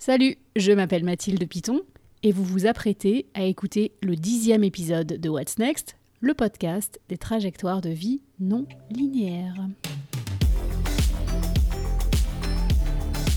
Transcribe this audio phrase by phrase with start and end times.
[0.00, 1.80] Salut, je m'appelle Mathilde Piton
[2.22, 7.18] et vous vous apprêtez à écouter le dixième épisode de What's Next, le podcast des
[7.18, 9.56] trajectoires de vie non linéaires.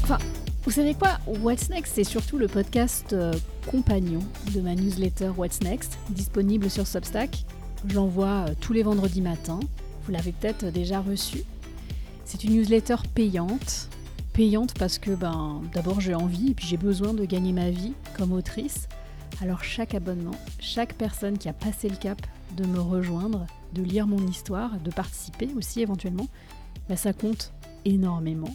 [0.03, 0.19] Enfin,
[0.63, 3.33] vous savez quoi What's Next, c'est surtout le podcast euh,
[3.65, 4.21] compagnon
[4.53, 7.43] de ma newsletter What's Next, disponible sur Substack.
[7.87, 9.61] J'envoie euh, tous les vendredis matins.
[10.03, 11.39] Vous l'avez peut-être déjà reçu.
[12.23, 13.89] C'est une newsletter payante
[14.79, 18.31] parce que ben, d'abord j'ai envie et puis j'ai besoin de gagner ma vie comme
[18.31, 18.89] autrice.
[19.39, 22.19] Alors chaque abonnement, chaque personne qui a passé le cap
[22.57, 26.27] de me rejoindre, de lire mon histoire, de participer aussi éventuellement,
[26.89, 27.53] ben, ça compte
[27.85, 28.49] énormément.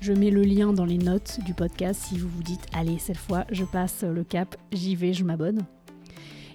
[0.00, 3.16] Je mets le lien dans les notes du podcast si vous vous dites allez cette
[3.16, 5.64] fois je passe le cap, j'y vais, je m'abonne.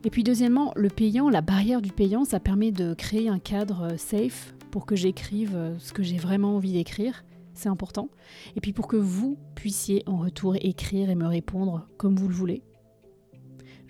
[0.03, 3.95] Et puis deuxièmement, le payant, la barrière du payant, ça permet de créer un cadre
[3.97, 7.23] safe pour que j'écrive ce que j'ai vraiment envie d'écrire
[7.69, 8.09] important.
[8.55, 12.35] Et puis pour que vous puissiez en retour écrire et me répondre comme vous le
[12.35, 12.63] voulez.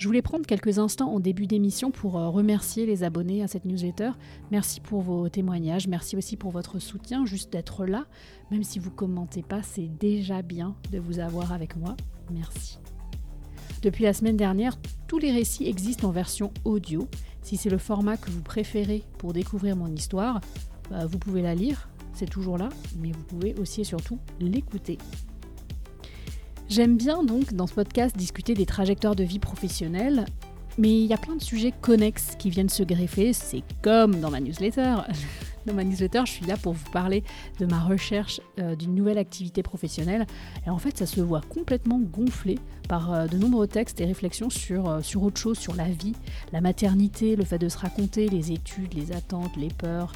[0.01, 3.65] Je voulais prendre quelques instants en début d'émission pour euh, remercier les abonnés à cette
[3.65, 4.09] newsletter.
[4.49, 8.07] Merci pour vos témoignages, merci aussi pour votre soutien, juste d'être là.
[8.49, 11.95] Même si vous commentez pas, c'est déjà bien de vous avoir avec moi.
[12.31, 12.79] Merci.
[13.83, 14.75] Depuis la semaine dernière,
[15.07, 17.07] tous les récits existent en version audio.
[17.43, 20.41] Si c'est le format que vous préférez pour découvrir mon histoire,
[20.89, 24.97] bah, vous pouvez la lire c'est toujours là, mais vous pouvez aussi et surtout l'écouter.
[26.69, 30.25] J'aime bien donc dans ce podcast discuter des trajectoires de vie professionnelles,
[30.77, 34.31] mais il y a plein de sujets connexes qui viennent se greffer, c'est comme dans
[34.31, 34.95] ma newsletter.
[35.67, 37.23] Dans ma newsletter, je suis là pour vous parler
[37.59, 40.25] de ma recherche euh, d'une nouvelle activité professionnelle.
[40.65, 42.57] Et en fait, ça se voit complètement gonflé
[42.89, 46.13] par euh, de nombreux textes et réflexions sur, euh, sur autre chose, sur la vie,
[46.51, 50.13] la maternité, le fait de se raconter, les études, les attentes, les peurs,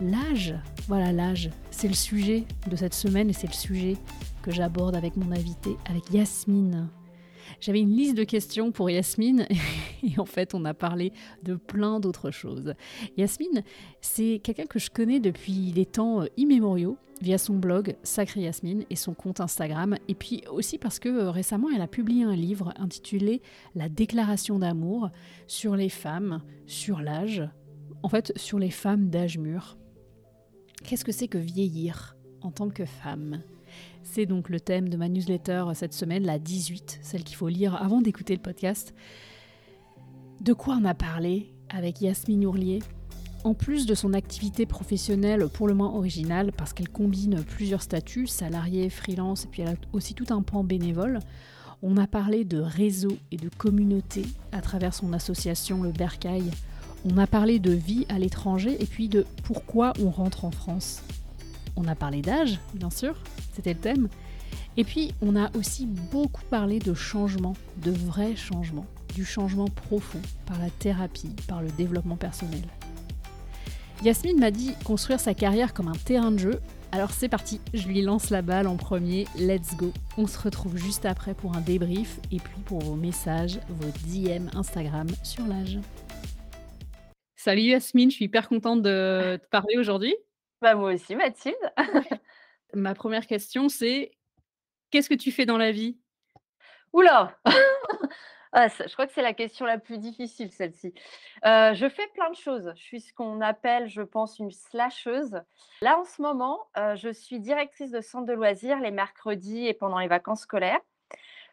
[0.00, 0.54] L'âge,
[0.88, 3.98] voilà l'âge, c'est le sujet de cette semaine et c'est le sujet
[4.40, 6.88] que j'aborde avec mon invité, avec Yasmine.
[7.60, 9.46] J'avais une liste de questions pour Yasmine
[10.02, 12.72] et en fait on a parlé de plein d'autres choses.
[13.18, 13.62] Yasmine,
[14.00, 18.96] c'est quelqu'un que je connais depuis des temps immémoriaux via son blog Sacré Yasmine et
[18.96, 22.72] son compte Instagram et puis aussi parce que euh, récemment elle a publié un livre
[22.78, 23.42] intitulé
[23.74, 25.10] La déclaration d'amour
[25.48, 27.42] sur les femmes, sur l'âge,
[28.02, 29.76] en fait sur les femmes d'âge mûr.
[30.84, 33.40] Qu'est-ce que c'est que vieillir en tant que femme?
[34.02, 37.74] C'est donc le thème de ma newsletter cette semaine, la 18, celle qu'il faut lire
[37.74, 38.94] avant d'écouter le podcast.
[40.40, 42.78] De quoi on a parlé avec Yasmine Ourlier?
[43.44, 48.26] En plus de son activité professionnelle pour le moins originale, parce qu'elle combine plusieurs statuts,
[48.26, 51.20] salarié, freelance, et puis elle a aussi tout un pan bénévole,
[51.82, 54.22] on a parlé de réseau et de communauté
[54.52, 56.50] à travers son association Le Bercail,
[57.04, 61.02] on a parlé de vie à l'étranger et puis de pourquoi on rentre en France.
[61.76, 63.14] On a parlé d'âge, bien sûr,
[63.54, 64.08] c'était le thème.
[64.76, 70.20] Et puis on a aussi beaucoup parlé de changement, de vrais changements, du changement profond
[70.46, 72.62] par la thérapie, par le développement personnel.
[74.04, 76.60] Yasmine m'a dit construire sa carrière comme un terrain de jeu.
[76.92, 79.92] Alors c'est parti, je lui lance la balle en premier, let's go.
[80.16, 84.48] On se retrouve juste après pour un débrief et puis pour vos messages, vos DM
[84.54, 85.78] Instagram sur l'âge.
[87.40, 90.16] Salut Yasmine, je suis hyper contente de te parler aujourd'hui.
[90.60, 91.54] Bah, moi aussi Mathilde.
[92.74, 94.10] Ma première question, c'est
[94.90, 96.00] qu'est-ce que tu fais dans la vie?
[96.92, 97.38] Oula
[98.52, 100.92] Ah je crois que c'est la question la plus difficile celle-ci.
[101.46, 102.72] Heu, je fais plein de choses.
[102.74, 105.40] Je suis ce qu'on appelle, je pense, une slasheuse.
[105.80, 109.74] Là, en ce moment, heu, je suis directrice de centre de loisirs les mercredis et
[109.74, 110.80] pendant les vacances scolaires.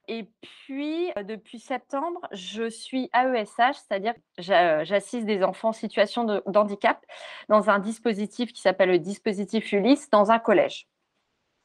[0.07, 7.03] Et puis, depuis septembre, je suis AESH, c'est-à-dire j'assiste des enfants en situation d'handicap
[7.49, 10.87] dans un dispositif qui s'appelle le dispositif Ulysse dans un collège.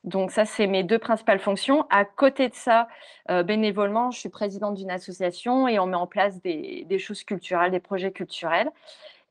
[0.04, 1.86] Donc ça, c'est mes deux principales fonctions.
[1.90, 2.88] À côté de ça,
[3.28, 7.70] bénévolement, je suis présidente d'une association et on met en place des, des choses culturelles,
[7.70, 8.70] des projets culturels.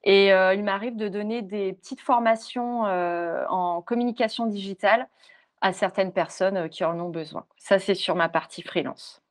[0.03, 5.07] Et il m'arrive de donner des petites formations en communication digitale
[5.61, 7.45] à certaines personnes qui en ont besoin.
[7.57, 9.21] Ça, c'est sur ma partie freelance.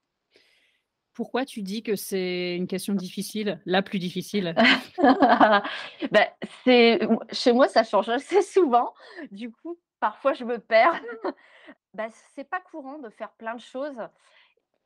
[1.15, 4.55] Pourquoi tu dis que c'est une question difficile, la plus difficile?
[6.13, 6.29] Bah,
[6.65, 7.01] c'est
[7.33, 8.95] chez moi, ça change assez souvent.
[9.33, 11.01] Du coup, parfois, je me perds.
[11.95, 13.99] Bah, c'est pas courant de faire plein de choses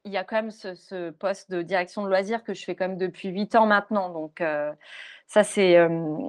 [0.04, 2.88] il y a quand même ce, poste de direction de loisirs que je fais quand
[2.88, 4.10] même depuis huit ans maintenant.
[4.10, 4.72] Donc, euh,
[5.26, 5.76] ça, c'est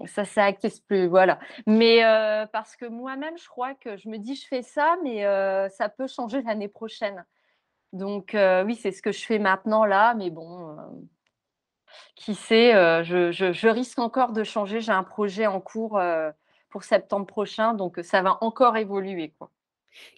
[0.06, 1.08] ça, ça acté plus.
[1.08, 1.40] Voilà.
[1.68, 5.26] Mais euh, parce que moi-même, je crois que je me dis, je fais ça, mais
[5.26, 7.26] euh, ça peut changer l'année prochaine.
[7.94, 8.36] Donc,
[8.66, 10.16] oui, c'est ce que je fais maintenant là.
[10.16, 10.78] Mais bon,
[12.16, 12.74] qui sait,
[13.04, 14.82] je, je, risque encore de changer.
[14.82, 16.02] J'ai un projet en cours
[16.70, 17.74] pour septembre prochain.
[17.76, 19.34] Donc, ça va encore évoluer.
[19.38, 19.52] Quoi.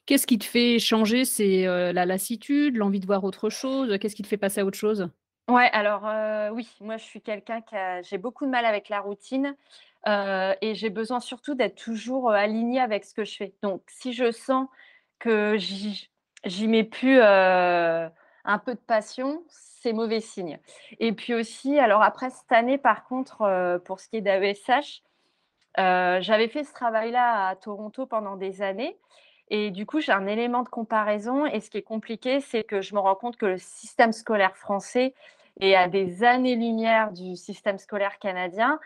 [0.06, 1.26] Qu'est-ce qui te fait changer?
[1.26, 3.98] C'est, la lassitude, l'envie de voir autre chose?
[4.00, 5.10] Qu'est-ce qui te fait passer à autre chose?
[5.48, 6.04] Ouais, alors,
[6.54, 9.56] oui, moi je suis quelqu'un qui a j'ai beaucoup de mal avec la routine,
[10.08, 13.54] et j'ai besoin surtout d'être toujours, alignée avec ce que je fais.
[13.62, 14.68] Donc si je sens
[15.20, 20.60] que j'y mets plus, un peu de passion, c'est mauvais signe
[21.00, 25.04] et puis aussi alors après cette année par contre, pour ce qui est d'AESH,
[25.78, 28.98] j'avais fait ce travail-là à Toronto pendant des années
[29.50, 32.82] et du coup, j'ai un élément de comparaison et ce qui est compliqué, c'est que
[32.82, 35.14] je me rends compte que le système scolaire français
[35.60, 38.80] est à des années-lumière du système scolaire canadien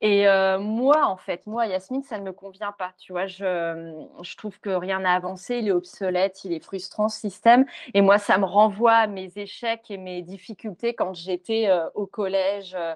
[0.00, 3.26] et heu, moi, en fait, moi, Yasmine, ça ne me convient pas, tu vois?
[3.26, 7.20] Je, mmh, je trouve que rien n'a avancé, il est obsolète, il est frustrant ce
[7.20, 7.64] système
[7.94, 12.06] et moi, ça me renvoie à mes échecs et mes difficultés quand j'étais, heu, au
[12.06, 12.94] collège, heu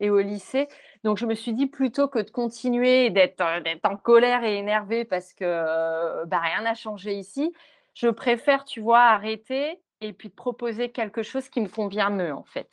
[0.00, 0.68] et au lycée.
[1.04, 3.40] Donc je me suis dit plutôt que de continuer et d'être,
[3.84, 7.52] en colère et énervée parce que, heu, bah, rien n'a changé ici,
[7.94, 12.32] je préfère, tu vois, arrêter et puis te proposer quelque chose qui me convient mieux,
[12.32, 12.70] en fait,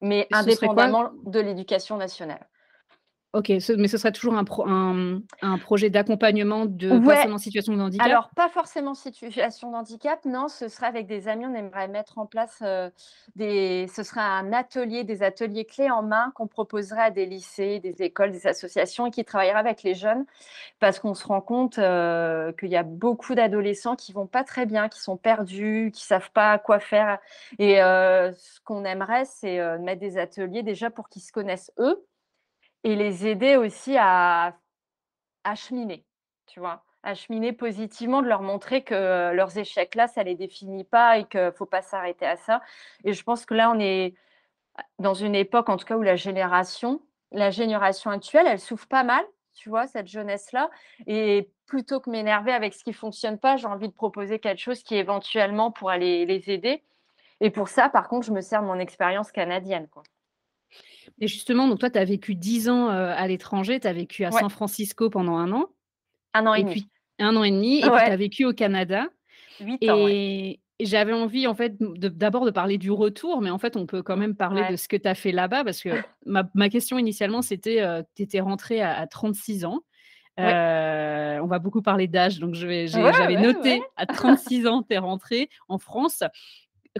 [0.00, 2.49] mais indépendamment de l'éducation nationale.
[3.32, 7.32] OK, ce mais ce serait toujours un pro un, un projet d'accompagnement de Ouais, personnes
[7.32, 8.18] en situation de handicap?
[8.18, 12.18] alors pas forcément situation de handicap, non, ce serait avec des amis, on aimerait mettre
[12.18, 12.92] en place, heu,
[13.36, 17.80] des ce serait un atelier, des ateliers clés en main qu'on proposerait à des lycées,
[17.80, 20.26] des écoles, des associations et qui travailleraient avec les jeunes.
[20.80, 24.66] Parce qu'on se rend compte, heu, qu'il y a beaucoup d'adolescents qui vont pas très
[24.66, 27.18] bien, qui sont perdus, qui savent pas quoi faire
[27.58, 32.06] et heu, ce qu'on aimerait, c'est, mettre des ateliers déjà pour qu'ils se connaissent eux
[32.84, 34.56] et les aider aussi à
[35.44, 36.06] à cheminer,
[36.46, 36.84] tu vois?
[37.02, 41.24] À cheminer positivement, de leur montrer que leurs échecs là, ça les définit pas et
[41.26, 42.62] qu'il faut pas s'arrêter à ça
[43.04, 44.14] et je pense que là, on est
[44.98, 49.04] dans une époque, en tout cas, où la génération la génération actuelle, elle souffre pas
[49.04, 49.24] mal,
[49.54, 50.70] tu vois, cette jeunesse-là
[51.06, 54.82] et plutôt que m'énerver avec ce qui fonctionne pas, j'ai envie de proposer quelque chose
[54.82, 56.84] qui éventuellement pourra les les aider
[57.40, 60.02] et pour ça, par contre, je me sers de mon expérience canadienne, quoi.
[61.20, 64.24] Et justement, donc toi, tu as vécu 10 ans, heu, à l'étranger, tu as vécu
[64.24, 65.66] à Ouais, San Francisco pendant un an
[66.34, 66.76] un an et et demi.
[66.76, 69.08] puis 1 an et demi et puis tu Ouais, as vécu au Canada
[69.60, 70.16] 8 ans, ouais.
[70.20, 74.02] et j'avais envie en fait d'abord de parler du retour, mais en fait, on peut
[74.02, 75.90] quand même parler de Ouais, ce que tu as fait là-bas parce que
[76.26, 79.80] ma ma question initialement, c'était, heu, tu étais rentrée à à 36 ans.
[80.38, 80.60] Ouais.
[81.42, 82.54] on va beaucoup parler d'âge, donc
[82.92, 83.36] Ouais, j'avais ouais, ouais.
[83.36, 86.22] noté à 36 ans, tu es rentrée en France.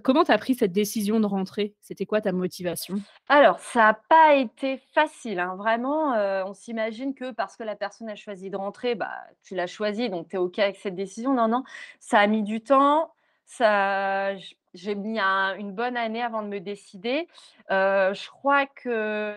[0.05, 1.75] Comment tu as pris cette décision de rentrer?
[1.81, 3.03] C'était quoi ta motivation?
[3.29, 7.77] Alors, ça a pas été facile, hein, vraiment, heu, on s'imagine que parce que la
[7.77, 9.13] personne a choisi de rentrer, bah,
[9.45, 11.33] tu l'as choisi, donc tu es OK avec cette décision.
[11.35, 11.63] Non, non,
[12.01, 13.13] ça a mis du temps,
[13.45, 14.35] ça
[14.75, 17.29] j'ai mis un une bonne année avant de me décider.
[17.71, 19.37] Heu, je crois que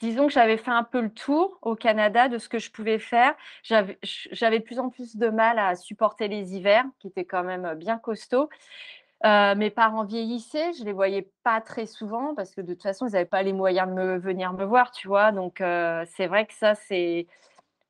[0.00, 2.98] disons que j'avais fait un peu le tour au Canada de ce que je pouvais
[2.98, 3.34] faire.
[3.62, 7.74] J'avais de plus en plus de mal à supporter les hivers qui étaient quand même,
[7.74, 8.48] bien costauds
[9.24, 13.06] Heu, mes parents vieillissaient, je les voyais pas très souvent parce que de toute façon,
[13.08, 15.32] ils avaient pas les moyens de me venir me voir, tu vois?
[15.32, 17.26] Donc heu, c'est vrai que ça, c'est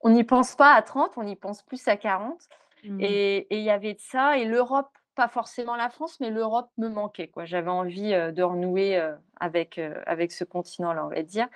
[0.02, 2.42] on n'y pense pas à 30, on y pense plus à 40
[2.84, 3.00] Mmh.
[3.00, 6.88] et il y avait de ça et l'Europe, pas forcément la France, mais l'Europe me
[6.88, 7.44] manquait, quoi.
[7.46, 9.00] J'avais envie, heu, de renouer,
[9.40, 11.48] avec, avec ce continent-là, on va dire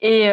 [0.00, 0.24] et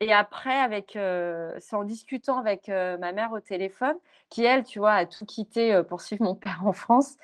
[0.00, 3.96] et après avec, c'est en discutant avec, ma mère au téléphone
[4.30, 7.16] qui elle, tu vois, a tout quitté, pour suivre mon père en France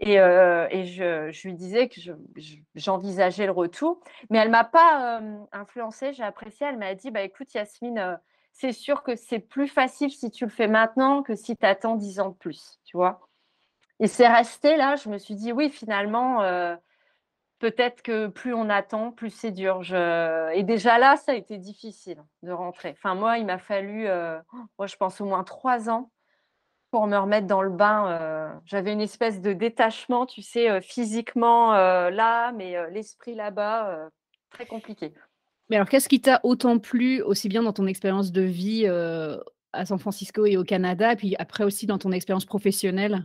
[0.00, 4.00] et et je lui disais que je je j'envisageais le retour,
[4.30, 6.66] mais elle m'a pas, hem, influencée, j'ai apprécié.
[6.66, 8.16] Elle m'a dit: «Bah, écoute Yasmine, heu,
[8.52, 11.96] c'est sûr que c'est plus facile si tu le fais maintenant que si tu attends
[11.96, 13.20] 10 ans de plus», tu vois?
[14.00, 16.76] Et c'est resté là, je me suis dit: «Oui, finalement, heu,
[17.58, 19.80] Peut-être que plus on attend, plus c'est dur.
[20.54, 22.90] Et déjà là, ça a été difficile de rentrer.
[22.98, 24.38] Enfin moi, il m'a fallu, heu,
[24.78, 26.10] moi je pense au moins 3 ans
[26.90, 30.80] pour me remettre dans le bain, heu, j'avais une espèce de détachement, tu sais, heu,
[30.80, 34.08] physiquement, heu, là, mais l'esprit là-bas,
[34.50, 35.12] très compliqué.
[35.68, 39.84] Mais alors, qu'est-ce qui t'a autant plu, aussi bien dans ton expérience de vie, à
[39.84, 43.24] San Francisco et au Canada, et puis après aussi dans ton expérience professionnelle?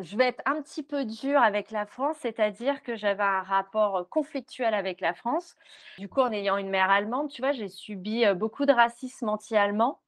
[0.00, 4.08] Je vais être un petit peu dure avec la France, c'est-à-dire que j'avais un rapport,
[4.08, 5.56] conflictuel avec la France.
[5.98, 9.98] Du coup, en ayant une mère allemande, tu vois, j'ai subi, beaucoup de racisme anti-allemand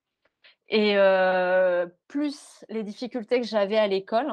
[0.70, 0.94] Et
[2.08, 4.32] plus les difficultés que j'avais à l'école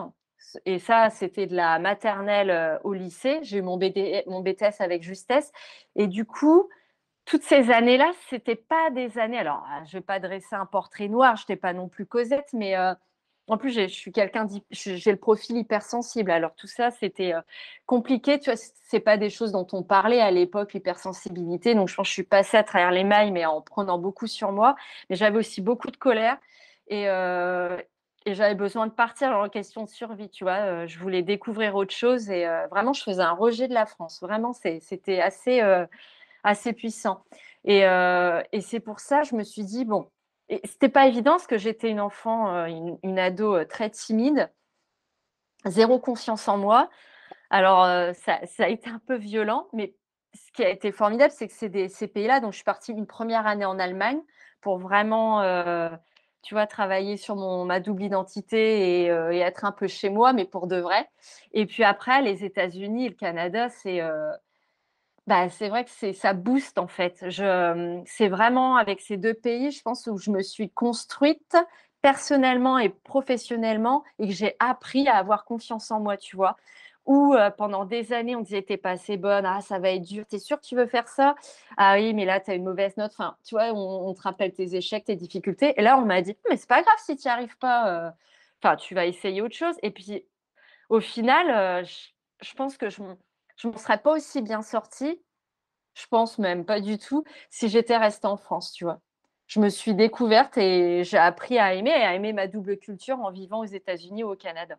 [0.65, 3.39] et ça, c'était de la maternelle, au lycée.
[3.41, 5.51] J'ai eu mon BD mon BTS avec justesse
[5.95, 6.69] et du coup,
[7.25, 11.09] toutes ces années-là, c'était pas des années alors, ah, je vais pas dresser un portrait
[11.09, 12.75] noir, je n'étais pas non plus Cosette, mais
[13.47, 16.31] en plus, je suis quelqu'un j'ai le profil hypersensible.
[16.31, 17.41] Alors tout ça, c'était, heu,
[17.85, 18.59] compliqué, tu vois?
[18.89, 22.13] C'est pas des choses dont on parlait à l'époque, l'hypersensibilité, donc je pense que je
[22.13, 24.75] suis passée à travers les mailles, mais en prenant beaucoup sur moi.
[25.09, 26.37] Mais j'avais aussi beaucoup de colère
[26.87, 27.07] et
[28.25, 30.83] et j'avais besoin de partir en question de survie, tu vois?
[30.83, 34.19] Heu, je voulais découvrir autre chose et vraiment je faisais un rejet de la France.
[34.21, 35.61] Vraiment, c'était assez,
[36.43, 37.23] assez puissant
[37.65, 37.81] et
[38.53, 40.09] et c'est pour ça, je me suis dit: «Bon»
[40.49, 44.49] et c'était pas évident parce que j'étais une enfant, heu, une ado, heu, très timide,
[45.65, 46.89] zéro confiance en moi.
[47.49, 49.95] Alors, heu, ça a été un peu violent, mais
[50.35, 52.39] ce qui a été formidable, c'est que c'est des ces pays-là.
[52.41, 54.21] Donc je suis partie une première année en Allemagne
[54.61, 55.41] pour vraiment,
[56.43, 59.07] tu vois, travailler sur mon ma double identité et
[59.39, 61.09] être un peu chez moi, mais pour de vrai.
[61.53, 64.01] Et puis après les États-Unis et le Canada, c'est,
[65.27, 67.29] bah, c'est vrai que c'est ça booste en fait.
[67.29, 71.57] Je, c'est vraiment avec ces 2 pays, je pense, où je me suis construite
[72.01, 76.55] personnellement et professionnellement et que j'ai appris à avoir confiance en moi, tu vois?
[77.05, 80.25] Où, pendant des années, on disait: «Tu pas assez bonne, ah ça va être dur,
[80.29, 81.35] tu es sûre que tu veux faire ça?
[81.77, 83.11] Ah oui, mais là tu as une mauvaise note».
[83.17, 86.37] Enfin, tu vois, on te rappelle tes échecs, tes difficultés et là on m'a dit:
[86.49, 88.11] «Mais c'est pas grave si tu y arrives pas, heu,
[88.61, 90.25] enfin tu vas essayer autre chose» et puis
[90.89, 92.09] au final, je
[92.43, 93.01] je pense que je
[93.57, 95.21] je m'en serais pas aussi bien sortie
[95.95, 99.01] je pense même pas du tout, si j'étais restée en France, tu vois?
[99.47, 103.31] Je me suis découverte et j'ai appris à aimer, à aimer ma double culture en
[103.31, 104.77] vivant aux États-Unis ou au Canada.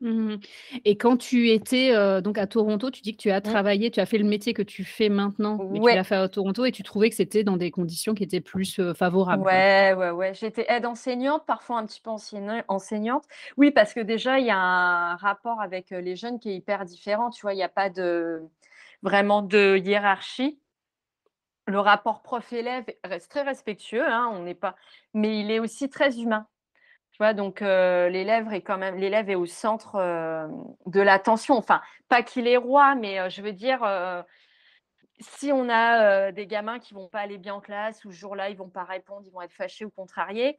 [0.00, 0.36] Mmh
[0.84, 3.58] et quand tu étais, donc à Toronto, tu dis que tu as Mmh.
[3.60, 6.28] travaillé, tu as fait le métier que tu fais maintenant, mais tu l'as fait à
[6.28, 9.64] Toronto et tu trouvais que c'était dans des conditions qui étaient plus, favorables, quoi?
[9.70, 10.34] ouais, ouais, ouais.
[10.34, 13.24] J'étais aide enseignante, parfois un petit peu enseignant enseignante.
[13.56, 16.84] Oui, parce que déjà, il y a un rapport avec, les jeunes qui est hyper
[16.84, 17.54] différent, tu vois?
[17.54, 18.42] Il y a pas de
[19.02, 20.60] vraiment de hiérarchie.
[21.66, 24.76] Le rapport prof-élève reste très respectueux, hein, on n'est pas
[25.14, 26.46] mais il est aussi très humain.
[27.14, 27.32] Tu vois?
[27.32, 31.56] Donc heu, l'élève est quand même l'élève est au centre, hem, de l'attention.
[31.56, 33.86] Enfin, pas qu'il est roi, mais heu, je veux dire,
[35.20, 38.50] si on a, des gamins qui vont pas aller bien en classe ou ce jour-là,
[38.50, 40.58] ils vont pas répondre, ils vont être fâchés ou contrariés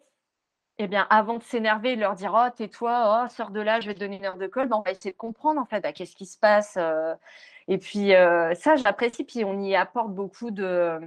[0.78, 3.80] et bien, avant de s'énerver et de leur dire: «Oh tais-toi, oh sors de là,
[3.82, 5.66] je vais te donner une heure de colle», ben, on va essayer de comprendre en
[5.66, 6.78] fait, bah, qu'est-ce qui se passe,
[7.68, 8.12] et puis,
[8.56, 11.00] ça j'apprécie, puis on y apporte beaucoup de,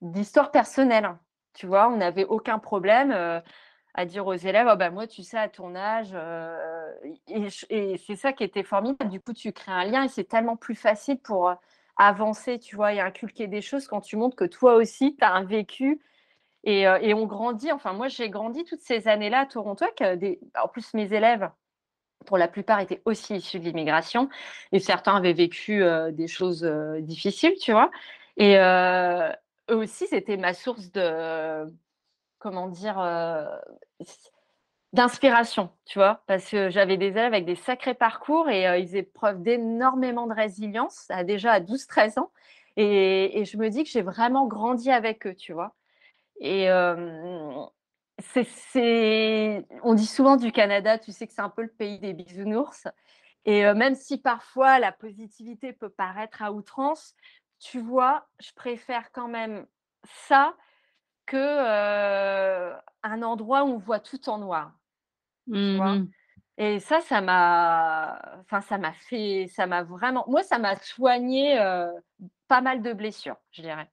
[0.00, 1.16] d'histoires personnelles.
[1.54, 1.88] Tu vois?
[1.88, 3.42] On n'avait aucun problème,
[3.96, 6.56] à dire aux élèves: «Ah bah, moi, tu sais, à ton âge», heu
[7.70, 9.10] et c'est ça qui était formidable.
[9.10, 11.54] Du coup, tu crées un lien et c'est tellement plus facile pour, heu,
[11.96, 12.92] avancer, tu vois?
[12.94, 16.00] Et inculquer des choses quand tu montres que toi aussi, tu as un vécu
[16.64, 17.72] et heu et on grandit.
[17.72, 19.86] Enfin, moi, j'ai grandi toutes ces années-là à Toronto
[20.62, 21.50] en plus, mes élèves,
[22.26, 24.28] pour la plupart, étaient aussi issus de l'immigration
[24.72, 26.64] et certains avaient vécu, des choses,
[27.00, 27.90] difficiles, tu vois?
[28.38, 31.66] Et eux aussi, c'était ma source de
[32.38, 32.96] comment dire?
[34.92, 36.22] D'inspiration, tu vois?
[36.26, 40.32] Parce que j'avais des élèves avec des sacrés parcours et ils faisaient preuve d'énormément de
[40.32, 42.30] résilience, à déjà à 12-13 ans
[42.76, 45.74] et je me dis que j'ai vraiment grandi avec eux, tu vois?
[46.40, 46.68] Et
[48.18, 52.14] c'est on dit souvent du Canada, tu sais, que c'est un peu le pays des
[52.14, 52.86] bisounours
[53.44, 57.14] et même si parfois la positivité peut paraître à outrance,
[57.58, 58.26] tu vois?
[58.40, 59.66] Je préfère quand même
[60.26, 60.54] ça
[61.26, 64.72] que, un endroit où on voit tout en noir,
[65.62, 66.02] tu Mmh vois?
[66.58, 71.56] Et ça, ça m'a enfin, ça m'a fait ça m'a vraiment moi, ça m'a soigné,
[72.48, 73.90] pas mal de blessures, je dirais.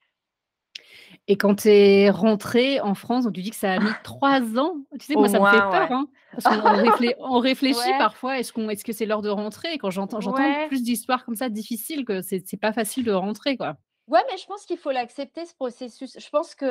[1.28, 4.58] et quand tu es rentrée en France, donc tu dis que ça a mis 3
[4.58, 4.76] ans?
[5.00, 5.92] Tu sais Au moi, ça me fait peur, ouais.
[5.92, 9.22] hein, parce qu'on on réflé on réfléchit Ouais, parfois, est-ce qu'on est-ce que c'est l'heure
[9.22, 9.78] de rentrer?
[9.78, 13.58] Quand j'entends j'entends ouais, plus d'histoires comme ça difficiles que c'est pas facile de rentrer,
[13.58, 13.78] quoi.
[14.08, 16.18] Ouais, mais je pense qu'il faut l'accepter ce processus.
[16.20, 16.66] Je pense que,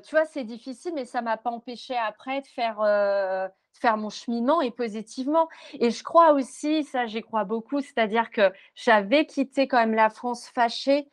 [0.00, 2.78] tu vois, c'est difficile, mais ça m'a pas empêché après de faire,
[3.80, 8.52] faire mon cheminement et positivement et je crois aussi, ça j'y crois beaucoup, c'est-à-dire que
[8.74, 11.08] j'avais quitté quand même la France fâchée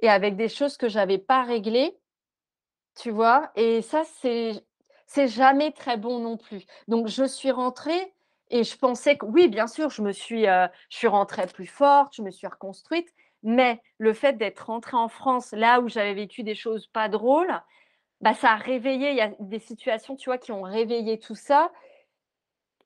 [0.00, 1.96] et avec des choses que j'avais pas réglées
[2.94, 3.50] Tu vois?
[3.56, 6.64] Et ça, c'est jamais très bon non plus.
[6.88, 8.14] Donc je suis rentrée
[8.50, 11.66] et je pensais que oui, bien sûr, je me suis, heu, je suis rentrée plus
[11.66, 13.08] forte, je me suis reconstruite,
[13.42, 17.52] mais le fait d'être rentrée en France, là où j'avais vécu des choses pas drôles,
[18.22, 21.34] bah, ça a réveillé il y a des situations, tu vois, qui ont réveillé tout
[21.36, 21.72] ça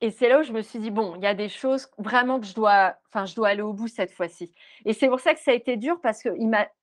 [0.00, 2.40] et c'est là où je me suis dit: «Bon, il y a des choses vraiment
[2.40, 4.52] que je dois enfin, je dois aller au bout cette fois-ci»
[4.84, 6.30] et c'est pour ça que ça a été dur parce que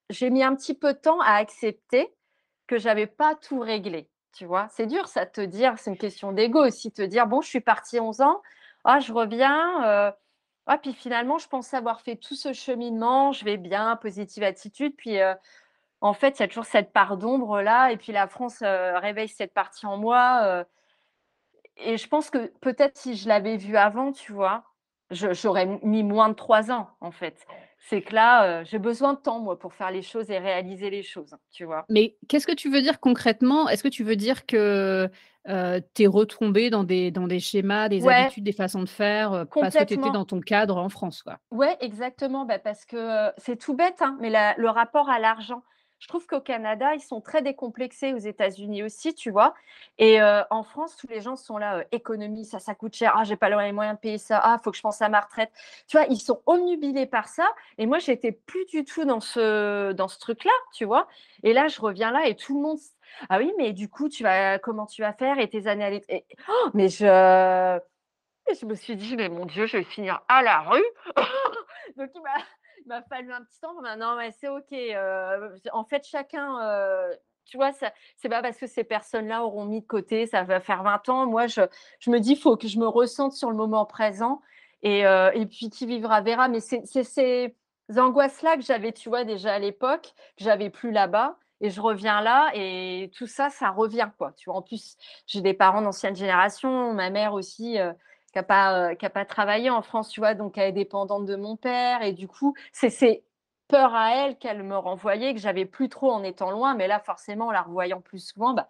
[0.10, 2.14] j'ai mis un petit peu de temps à accepter
[2.68, 4.68] que j'avais pas tout réglé, tu vois?
[4.72, 7.62] C'est dur ça te dire c'est une question d'ego aussi, te dire: «Bon, je suis
[7.62, 8.42] partie 11 ans,
[8.86, 10.14] ah je reviens, heu,
[10.68, 14.94] ah puis finalement je pensais avoir fait tout ce cheminement, je vais bien, positive attitude,
[14.98, 15.36] puis, heu,
[16.02, 18.98] en fait, il y a toujours cette part d'ombre là et puis la France, heu,
[19.00, 20.66] réveille cette partie en moi, heu»
[21.78, 24.64] et je pense que peut-être si je l'avais vu avant, tu vois?
[25.12, 27.46] J'aurais mis moins de 3 ans, en fait.
[27.80, 31.04] C'est que là, j'ai besoin de temps moi pour faire les choses et réaliser les
[31.04, 31.88] choses, tu vois?
[31.90, 33.70] Mais qu'est-ce que tu veux dire concrètement?
[33.70, 35.10] Est-ce que tu veux dire que,
[35.50, 38.08] heu, tu es retombée dans des dans des schémas, des Ouais.
[38.08, 41.24] habitudes, des façons de faire, heu, parce que tu étais dans ton cadre en France,
[41.24, 41.40] quoi?
[41.52, 45.18] Ouais, exactement, bah, parce que, heu, c'est tout bête, hein, mais la le rapport à
[45.20, 45.64] l'argent,
[46.00, 49.54] je trouve qu'au Canada, ils sont très décomplexés, aux États-Unis aussi, tu vois?
[49.98, 53.14] Et heu, en France, tous les gens sont là, heu: «Économie, ça, ça coûte cher.
[53.16, 54.40] Ah, j'ai pas les moyens de payer ça.
[54.44, 55.52] Ah, faut que je pense à ma retraite».
[55.88, 56.06] Tu vois?
[56.10, 60.20] Ils sont obnubilés par ça et moi, j'étais plus du tout dans ce dans ce
[60.20, 61.08] truc-là, tu vois?
[61.44, 62.78] Et là, je reviens là et tout le monde
[63.30, 65.90] «Ah oui, mais du coup, tu vas comment tu vas faire et tes années à
[65.90, 66.26] l'ét» et
[66.74, 67.80] mais je
[68.60, 70.84] je me suis dit: «Mais mon Dieu, je vais finir à la rue».
[71.98, 72.32] Donc il m'a
[72.88, 76.60] m'a fallu un petit temps «Non, mais c'est OK, heu, en fait, chacun,
[77.12, 77.16] heu»
[77.46, 77.72] tu vois?
[78.18, 81.26] C'est pas parce que ces personnes-là auront mis de côté, ça va faire 20 ans.
[81.28, 81.62] Moi, je
[82.00, 84.42] je me dis: «Il faut que je me ressente sur le moment présent
[84.84, 86.48] et heu et puis qui vivra verra».
[86.50, 87.56] Mais c'est ces
[87.98, 92.22] angoisses-là que j'avais, tu vois, déjà à l'époque, que j'avais plus là-bas et je reviens
[92.22, 94.58] là et tout ça, ça revient, quoi, tu vois?
[94.60, 97.78] En plus, j'ai des parents d'ancienne génération, ma mère aussi,
[98.38, 100.36] qui a pas, heu, qui a pas travaillé en France, tu vois?
[100.36, 103.24] Donc elle est dépendante de mon père et du coup, c'est ces
[103.68, 106.76] peurs à elle qu'elle me renvoyait, que j'avais plus trop en étant loin.
[106.76, 108.68] Mais là, forcément, en la revoyant plus souvent, bah,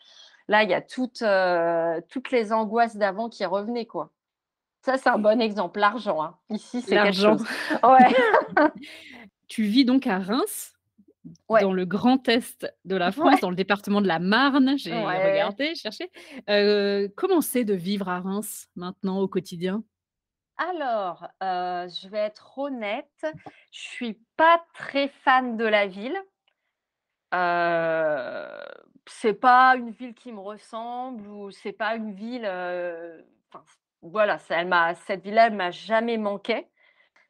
[0.48, 4.10] là, il y a toutes, heu, toutes les angoisses d'avant qui revenaient, quoi.
[4.84, 6.38] Ça, c'est un bon exemple, l'argent, hein.
[6.50, 7.38] Ici, c'est quelque L'argent.
[7.38, 7.48] chose.
[7.84, 8.16] Ouais.
[9.50, 10.74] Tu vis donc à Reims,
[11.50, 11.68] Ouais.
[11.68, 13.42] dans le Grand Est de la France, Ouais.
[13.42, 15.20] dans le département de la Marne, j'ai Ouais.
[15.20, 16.10] regardé, cherché.
[16.50, 19.84] Heu, comment c'est de vivre à Reims, maintenant, au quotidien?
[20.60, 23.26] Alors, heu, je vais être honnête,
[23.72, 26.20] je suis pas très fan de la ville.
[27.34, 28.60] Heu,
[29.08, 33.58] c'est pas une ville qui me ressemble ou c'est pas une ville, c
[34.02, 36.68] voilà, ça elle m'a cette ville-là, elle m'a jamais manqué.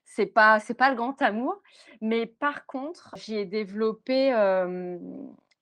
[0.10, 1.62] C'est pas c'est pas le grand amour,
[2.02, 4.32] mais par contre, j'y ai développé,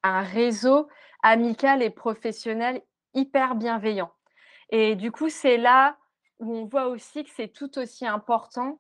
[0.03, 0.87] un réseau
[1.23, 2.81] amical et professionnel
[3.13, 4.11] hyper bienveillant
[4.71, 5.97] et du coup, c'est là
[6.39, 8.79] où on voit aussi que c'est tout aussi important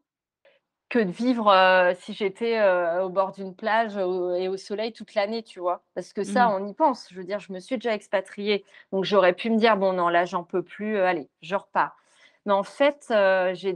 [0.89, 2.61] que de vivre, si j'étais,
[3.01, 5.83] au bord d'une plage et au soleil toute l'année, tu vois?
[5.95, 6.51] Parce que Mmh ça, mh.
[6.51, 7.09] on y pense.
[7.11, 10.09] Je veux dire, je me suis déjà expatriée, donc j'aurais pu me dire: «Bon, non,
[10.09, 11.97] là, j'en peux plus, allez, je repars».
[12.45, 13.07] Mais en fait,
[13.55, 13.75] j'ai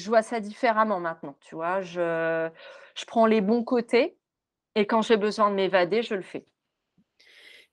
[0.00, 1.80] je vois ça différemment maintenant, tu vois?
[1.82, 2.50] Je
[2.96, 4.18] je prends les bons côtés
[4.76, 6.46] et quand j'ai besoin de m'évader, je le fais.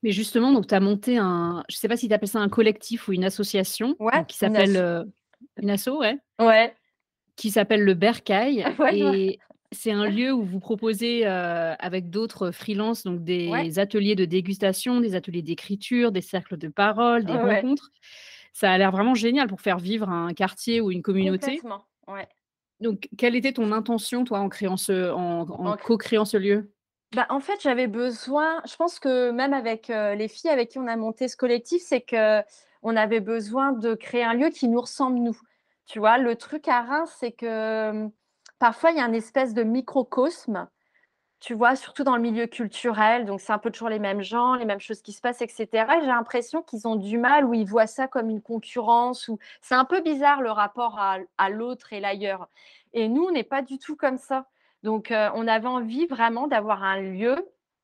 [0.03, 2.49] Mais justement, donc tu as monté un je sais pas si tu appelles ça un
[2.49, 4.77] collectif ou une association, Ouais, donc qui une s'appelle, asso.
[4.77, 5.05] heu
[5.61, 6.75] une asso, ouais Ouais.
[7.35, 12.51] qui s'appelle le Bercail Ouais, et c'est un lieu où vous proposez, heu, avec d'autres
[12.51, 17.91] freelances, donc des ateliers de dégustation, des ateliers d'écriture, des cercles de parole, des rencontres.
[18.53, 21.65] Ça a l'air vraiment génial pour faire vivre un quartier ou une communauté.
[22.07, 22.27] Ouais.
[22.79, 26.37] Donc, quelle était ton intention, toi, en créant ce en en En cr co-créant ce
[26.37, 26.71] lieu?
[27.15, 30.87] Bah, en fait, j'avais besoin je pense que même avec, les filles avec qui on
[30.87, 35.19] a monté ce collectif, c'est qu'on avait besoin de créer un lieu qui nous ressemble,
[35.19, 35.37] nous.
[35.85, 36.17] Tu vois?
[36.17, 38.09] Le truc à Reims, c'est que,
[38.59, 40.67] parfois, il y a un espèce de microcosme,
[41.39, 41.75] tu vois?
[41.75, 44.79] Surtout dans le milieu culturel, donc c'est un peu toujours les mêmes gens, les mêmes
[44.79, 47.65] choses qui se passent et cetera et j'ai l'impression qu'ils ont du mal ou ils
[47.67, 51.93] voient ça comme une concurrence ou c'est un peu bizarre le rapport à à l'autre
[51.93, 52.47] et l'ailleurs
[52.93, 54.47] et nous, on n'est pas du tout comme ça.
[54.83, 57.35] Donc heu, on avait envie vraiment d'avoir un lieu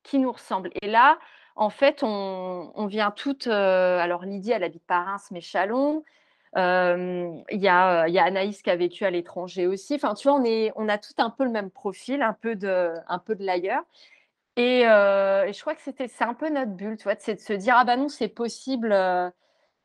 [0.03, 1.17] qui nous ressemble et là,
[1.55, 6.03] en fait, on on vient toutes, heu alors Lydie, elle habite pas Reims mais Châlons.
[6.55, 9.95] Il y a, y Anaïs qui a vécu à l'étranger aussi.
[9.95, 12.55] Enfin, tu vois, on est on a toutes un peu le même profil, un peu
[12.55, 13.83] de un peu de l'ailleurs
[14.57, 17.15] et je crois que c'était c'est un peu notre bulle, tu vois?
[17.19, 18.93] C'est de se dire: «Ah bah non, c'est possible,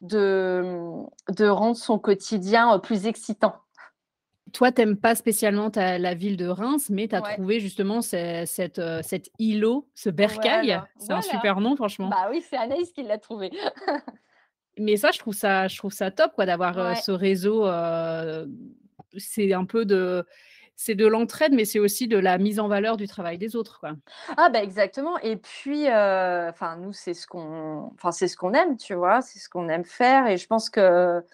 [0.01, 3.57] de, de rendre son quotidien, plus excitant».
[4.55, 7.35] Toi, tu aimes pas spécialement ta la ville de Reims, mais tu as Ouais.
[7.35, 12.11] trouvé justement ce cet, heu, cet îlot, ce bercail, Voilà, c'est un super nom franchement.
[12.11, 13.51] Bah oui, c'est Anaïs qui l'a trouvé.
[14.81, 16.97] Mais ça, je trouve ça je trouve ça top quoi d'avoir, Ouais.
[16.97, 18.49] ce réseau, heu,
[19.17, 20.25] c'est un peu de
[20.77, 23.81] c'est de l'entraide, mais c'est aussi de la mise en valeur du travail des autres,
[23.81, 23.95] quoi.
[24.37, 28.53] Ah bah exactement et puis, heu, enfin nous, c'est ce qu'on enfin c'est ce qu'on
[28.53, 29.23] aime, tu vois?
[29.23, 31.25] C'est ce qu'on aime faire et je pense que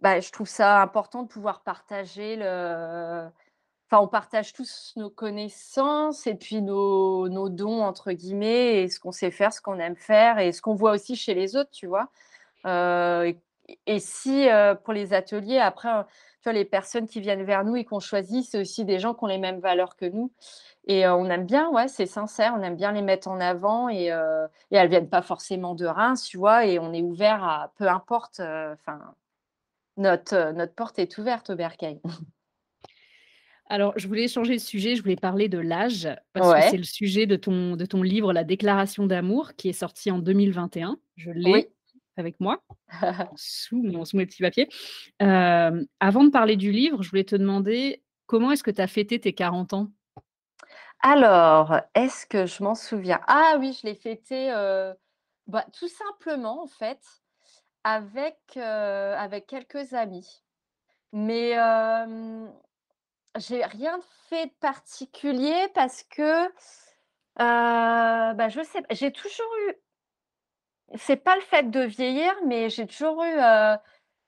[0.00, 3.28] bah, je trouve ça important de pouvoir partager le
[3.92, 8.98] enfin, on partage tous nos connaissances et puis nos nos «dons» entre guillemets et ce
[9.00, 11.70] qu'on sait faire, ce qu'on aime faire et ce qu'on voit aussi chez les autres,
[11.70, 12.08] tu vois?
[12.66, 13.34] Heu
[13.86, 16.04] et si, heu, pour les ateliers après, heu,
[16.42, 19.14] tu vois, les personnes qui viennent vers nous et qu'on choisit, c'est aussi des gens
[19.14, 20.32] qui ont les mêmes valeurs que nous
[20.88, 24.06] et on aime bien, ouais, c'est sincère, on aime bien les mettre en avant et
[24.72, 26.66] elles viennent pas forcément de Reims, tu vois?
[26.66, 29.00] Et on est ouvert à peu importe, enfin,
[29.98, 32.00] notre, notre porte est ouverte au Bercail.
[33.72, 36.84] Alors, je voulais changer de sujet, je voulais parler de l'âge parce que c'est le
[36.84, 40.98] sujet de ton de ton livre «La déclaration d'amour» qui est sorti en 2021.
[41.16, 41.40] Je Oui.
[41.40, 41.72] l'ai.
[42.18, 42.62] avec moi,
[43.36, 44.68] sous, mon, sous mes petits papiers.
[45.22, 48.86] Euh, avant de parler du livre, je voulais te demander comment est-ce que tu as
[48.86, 49.88] fêté tes 40 ans?
[51.00, 53.20] Alors, est-ce que je m'en souviens?
[53.26, 54.92] Ah oui, je l'ai fêté euh,
[55.46, 57.00] bah, tout simplement, en fait,
[57.84, 60.42] avec, euh, avec quelques amis.
[61.14, 61.56] Mais
[63.38, 66.48] j'ai rien fait de particulier parce que,
[67.36, 69.74] bah, je sais, j'ai toujours eu
[70.94, 73.36] c'est pas le fait de vieillir, mais j'ai toujours eu,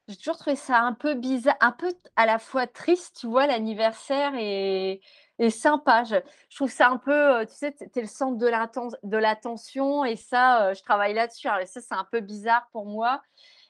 [0.08, 3.46] j'ai toujours trouvé ça un peu bizarre, un peu à la fois triste, tu vois,
[3.46, 5.00] l'anniversaire et
[5.40, 6.04] et sympa.
[6.04, 6.16] Je
[6.54, 10.16] trouve ça un peu, tu sais, tu es le centre de l'atten de l'attention et
[10.16, 11.48] ça, je travaille là-dessus.
[11.48, 13.20] Alors ça, c'est un peu bizarre pour moi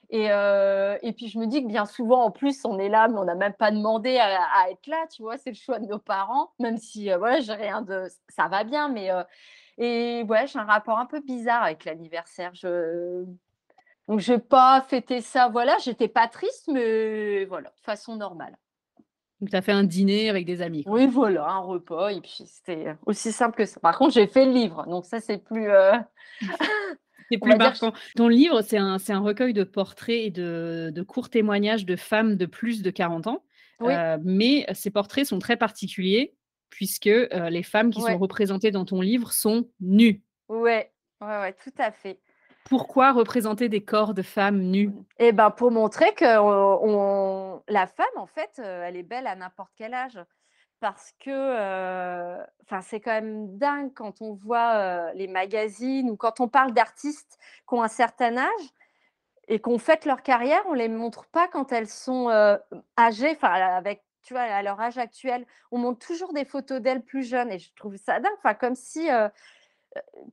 [0.09, 3.07] et heu et puis je me dis que bien souvent, en plus, on est là,
[3.07, 5.37] mais on n'a même pas demandé à à être là, tu vois?
[5.37, 8.63] C'est le choix de nos parents, même si, heu, voilà, j'ai rien de ça va
[8.63, 9.23] bien, mais heu
[9.77, 12.51] et ouais, j'ai un rapport un peu bizarre avec l'anniversaire.
[12.55, 13.25] Je
[14.07, 18.55] donc j'ai pas fêté ça, voilà, j'étais pas triste, mais voilà, de façon normale.
[19.41, 20.93] Donc tu as fait un dîner avec des amis, quoi.
[20.93, 23.79] Oui, voilà, un repas et puis c'était, aussi simple que ça.
[23.79, 25.69] Par contre, j'ai fait le livre, donc ça, c'est plus,
[27.31, 27.93] C'est plus dire marquant.
[28.15, 32.45] Ton livre, c'est un recueil de portraits et de de courts témoignages de femmes de
[32.45, 33.43] plus de 40 ans,
[33.79, 36.35] oui, heu, mais ces portraits sont très particuliers
[36.69, 40.21] puisque, heu, les femmes qui sont représentées dans ton livre sont nues.
[40.49, 42.19] ouais, ouais, ouais, tout à fait.
[42.65, 44.91] Pourquoi représenter des corps de femmes nues?
[45.19, 49.71] Et ben, pour montrer que, on la femme, en fait, elle est belle à n'importe
[49.77, 50.19] quel âge.
[50.85, 56.39] Parce que, enfin, c'est quand même dingue quand on voit, heu, les magazines ou quand
[56.41, 58.69] on parle d'artistes qui ont un certain âge
[59.47, 62.59] et qu'on fête leur carrière, on les montre pas quand elles sont, heu,
[62.99, 65.45] âgées, enfin, avec tu vois, à leur âge actuel.
[65.71, 68.75] On montre toujours des photos d'elles plus jeunes et je trouve ça dingue, enfin, comme
[68.75, 69.29] si, heu,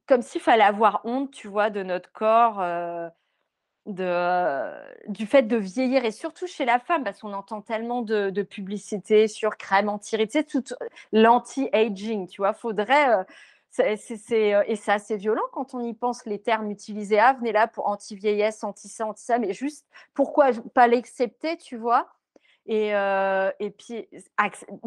[0.07, 2.61] comme s'il fallait avoir honte, tu vois, de notre corps,
[3.89, 4.71] heu,
[5.09, 9.29] du fait de vieillir et surtout chez la femme, parce qu'on entend tellement de publicité
[9.29, 10.75] sur crème anti-rides, tu sais, toute
[11.13, 12.53] l'anti-aging, tu vois?
[12.55, 13.25] Faudrait, heu,
[13.71, 13.95] c'est
[14.69, 17.19] et c'est assez violent quand on y pense, les termes utilisés.
[17.19, 21.77] Ah, venez là pour anti-vieillesse, anti ça, anti ça, mais juste pourquoi pas l'accepter, tu
[21.77, 22.09] vois?
[22.67, 24.09] Et et puis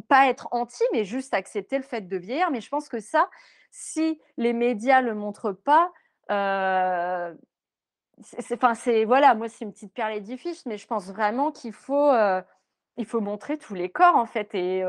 [0.08, 2.52] pas être anti, mais juste accepter le fait de vieillir.
[2.52, 3.30] Mais je pense que ça,
[3.72, 5.92] si les médias le montrent pas,
[8.21, 11.51] c'est enfin, c'est voilà, moi, c'est une petite pierre à l'édifice, mais je pense vraiment
[11.51, 12.41] qu'il faut, heu,
[12.97, 14.84] il faut montrer tous les corps, en fait et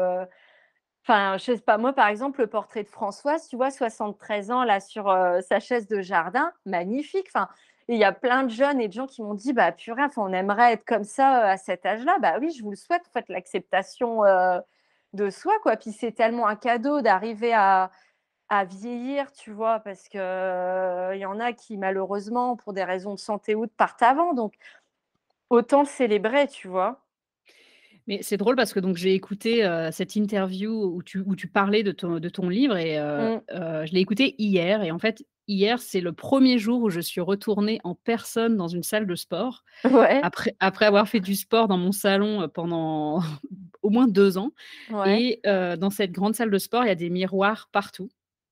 [1.04, 4.64] enfin, je sais pas, moi, par exemple, le portrait de Françoise, tu vois, 73 ans,
[4.64, 7.48] là, sur, heu, sa chaise de jardin, magnifique, enfin
[7.88, 10.22] il y a plein de jeunes et de gens qui m'ont dit: «Bah, purée, enfin,
[10.24, 12.18] on aimerait être comme ça, à cet âge-là».
[12.20, 14.22] Bah oui, je vous le souhaite, en fait, l'acceptation,
[15.12, 15.76] de soi, quoi.
[15.76, 17.90] Puis c'est tellement un cadeau d'arriver à
[18.48, 19.80] à vieillir, tu vois?
[19.80, 23.74] Parce que, il y en a qui malheureusement, pour des raisons de santé ou autres,
[23.76, 24.54] partent avant, donc
[25.50, 27.02] autant le célébrer, tu vois?
[28.06, 31.82] Mais c'est drôle parce que donc j'ai écouté, cette interview où tu où tu parlais
[31.82, 33.40] de ton de ton livre et Mmh.
[33.87, 37.20] je l'ai écouté hier et en fait, hier, c'est le premier jour où je suis
[37.20, 41.66] retournée en personne dans une salle de sport Ouais, après après avoir fait du sport
[41.66, 43.20] dans mon salon, pendant
[43.82, 44.52] au moins 2 ans
[44.92, 45.40] ouais.
[45.44, 48.09] et dans cette grande salle de sport, il y a des miroirs partout.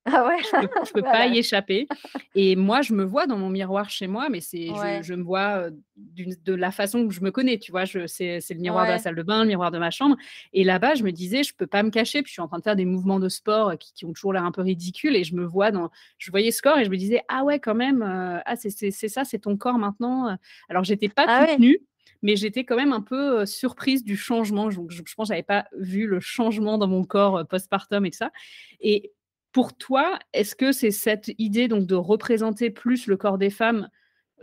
[0.13, 0.43] Ah ouais?
[0.43, 1.27] Je peux je peux pas Voilà.
[1.27, 1.89] y échapper
[2.35, 5.15] et moi, je me vois dans mon miroir chez moi, mais c'est je Ouais, je
[5.15, 7.85] me vois, de la façon que je me connais, tu vois?
[7.87, 10.17] Je c'est le miroir de la salle de bain, le miroir de ma chambre
[10.53, 12.59] et là-bas, je me disais: «Je peux pas me cacher», puis je suis en train
[12.59, 15.25] de faire des mouvements de sport, qui qui ont toujours l'air un peu ridicules et
[15.25, 17.75] je me vois dans je voyais ce corps et je me disais: «Ah ouais, quand
[17.75, 20.37] même, ah c'est ça, c'est ton corps maintenant, heu».
[20.69, 21.79] Alors j'étais pas Ah toute nue,
[22.23, 24.71] mais j'étais quand même un peu, surprise du changement.
[24.71, 28.19] Je je pense que j'avais pas vu le changement dans mon corps, postpartum et tout
[28.19, 28.33] ça
[28.81, 29.13] et
[29.55, 33.91] pour toi, est-ce que c'est cette idée donc de représenter plus le corps des femmes,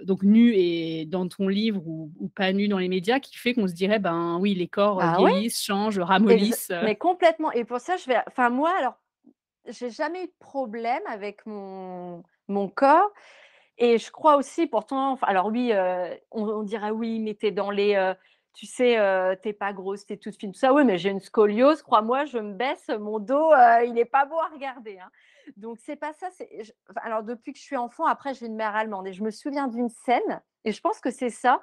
[0.03, 3.53] donc nues et dans ton livre ou ou pas nues dans les médias qui fait
[3.55, 6.81] qu'on se dirait: «Ben, oui, les corps, ouais, vieillissent, changent, ramollissent», heu?
[6.81, 8.95] mais complètement et pour ça, je vais enfin moi, alors,
[9.67, 13.11] j'ai jamais eu de problème avec mon mon corps
[13.77, 17.51] Et je crois aussi pourtant alors oui, heu, on on dirait: «Oui, mais tu es
[17.51, 17.95] dans les,
[18.53, 20.73] tu sais, heu, tu es pas grosse, tu es toute fine», tout ça.
[20.73, 24.25] Oui, mais j'ai une scoliose, crois-moi, je me baisse, mon dos, heu, il est pas
[24.25, 25.09] beau à regarder, hein.
[25.57, 26.27] Donc c'est pas ça,
[27.03, 29.67] alors depuis que je suis enfant, après j'ai une mère allemande et je me souviens
[29.67, 31.61] d'une scène et je pense que c'est ça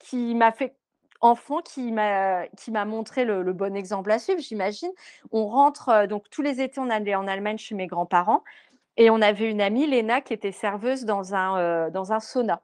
[0.00, 0.76] qui m'a fait
[1.22, 4.90] enfant, qui m'a qui m'a montré le bon exemple à suivre, j'imagine.
[5.32, 8.44] On rentre, heu, donc tous les étés, on allait en Allemagne chez mes grands-parents
[8.98, 12.62] et on avait une amie, Léna, qui était serveuse dans un sauna.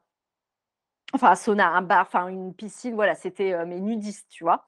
[1.12, 4.66] Enfin un sauna, un bar, enfin une piscine, voilà, c'était, heu, mais nudiste, tu vois?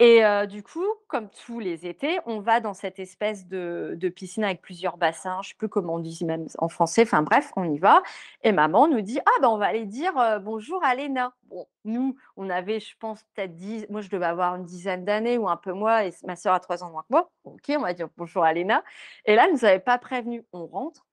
[0.00, 4.44] Et heu, du coup, comme tous les étés, on va dans cette espèce de piscine
[4.44, 7.64] avec plusieurs bassins, je sais plus comment on dit même en français, enfin bref, on
[7.72, 8.02] y va
[8.42, 11.32] et maman nous dit: «Ah bah, on va aller dire, heu, bonjour à Léna».
[11.44, 15.38] Bon, nous, on avait, je pense, peut-être 10 moi je devais avoir une dizaine d'années
[15.38, 17.30] ou un peu moins et ma sœur a 3 ans moins que moi.
[17.44, 18.84] OK, on va dire bonjour à Léna
[19.26, 20.42] et là, elle nous avait pas prévenus.
[20.52, 21.06] On rentre,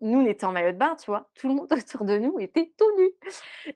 [0.00, 1.28] nous, on en maillot de bain, tu vois?
[1.34, 3.10] Tout le monde autour de nous était tout nu.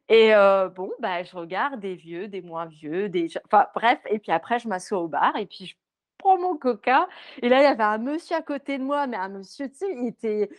[0.09, 0.33] Et
[0.75, 4.59] bon, bah, je regarde des vieux, des moins vieux, des enfin bref et puis après
[4.59, 5.77] je m'assois au bar et puis je
[6.19, 7.09] prends mon coca
[7.43, 9.77] et là, il y avait un monsieur à côté de moi, mais un monsieur, tu
[9.77, 10.51] sais, il était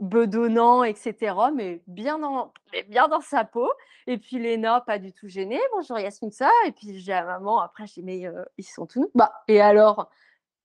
[0.00, 3.70] bedonnant et cetera, mais bien dans mais bien dans sa peau
[4.06, 7.24] et puis Léna, pas du tout gênée: «Bonjour Yasmine, ça va?» et puis dis à
[7.24, 8.22] maman après, je dis: «Mais
[8.58, 10.10] ils sont tous nus?» «Bah et alors?»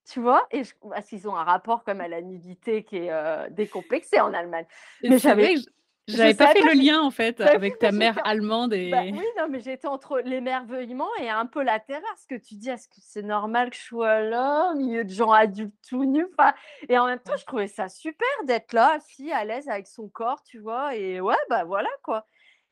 [0.09, 0.47] Tu vois?
[0.51, 4.19] Et je parce qu'ils ont un rapport comme à la nudité qui est, heu, décomplexé
[4.21, 4.65] en Allemagne.
[5.03, 5.55] Et Mais j'avais
[6.07, 9.25] j'avais pas fait pas, le lien en fait avec ta mère allemande bah, et oui,
[9.37, 12.87] non, mais j'étais entre l'émerveillement et un peu la terreur, parce que tu dis: «Est-ce
[12.87, 16.53] que c'est normal que je sois là, au milieu de gens adultes tout nus?» enfin
[16.89, 20.09] et en même temps, je trouvais ça super d'être là, assis à l'aise avec son
[20.09, 20.95] corps, tu vois?
[20.95, 22.25] Et ouais, bah, voilà quoi.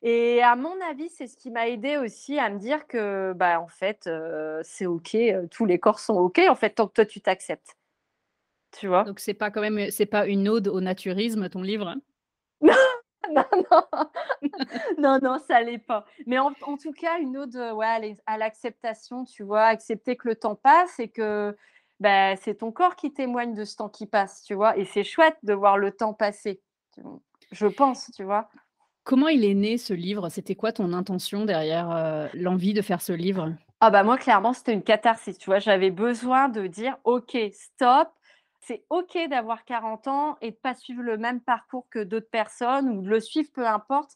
[0.08, 3.60] Et à mon avis, c'est ce qui m'a aidée aussi à me dire que, bah,
[3.60, 4.08] en fait,
[4.62, 5.16] c'est OK,
[5.50, 7.76] tous les corps sont OK, en fait, tant que toi tu t'acceptes.
[8.78, 9.04] Tu vois?
[9.04, 11.94] donc c'est pas quand même, c'est pas une ode au naturisme ton livre?
[13.28, 13.82] Non, non,
[14.98, 16.04] non, non, ça l'est pas.
[16.26, 19.64] Mais en en tout cas, une ode, ouais, à l'acceptation, tu vois?
[19.64, 21.56] Accepter que le temps passe et que,
[21.98, 24.76] bah, c'est ton corps qui témoigne de ce temps qui passe, tu vois?
[24.76, 26.62] Et c'est chouette de voir le temps passer,
[27.50, 28.48] je pense, tu vois?
[29.06, 30.28] Comment il est né ce livre?
[30.28, 33.54] C'était quoi ton intention derrière, heu, l'envie de faire ce livre?
[33.80, 35.58] Ah bah, moi, clairement, c'était une catharsis, tu vois?
[35.58, 38.08] J'avais besoin de dire: «OK, stop,
[38.60, 42.88] c'est OK d'avoir 40 ans et de pas suivre le même parcours que d'autres personnes
[42.88, 44.12] ou de le suivre, peu importe»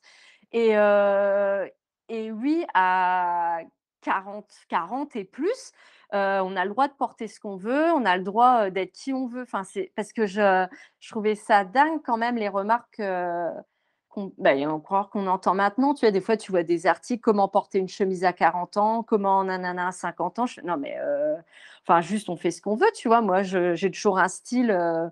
[0.52, 1.70] et heu
[2.08, 3.60] et oui, à
[4.02, 5.72] 40-40 et plus,
[6.14, 8.92] heu, on a le droit de porter ce qu'on veut, on a le droit, d'être
[8.92, 9.42] qui on veut.
[9.42, 9.62] Enfin,
[9.96, 10.66] parce que je
[11.00, 12.98] je trouvais ça dingue quand même les remarques,
[14.10, 14.52] qu'on bah,
[15.12, 16.12] qu'on entend maintenant, tu vois?
[16.12, 19.02] Des fois, tu vois des articles: «Comment porter une chemise à 40 ans?
[19.04, 20.98] Comment nanana à 50 ans?» je «Non mais
[21.86, 23.22] enfin juste on fait ce qu'on veut», tu vois?
[23.22, 25.10] Moi, j'ai toujours un style, heu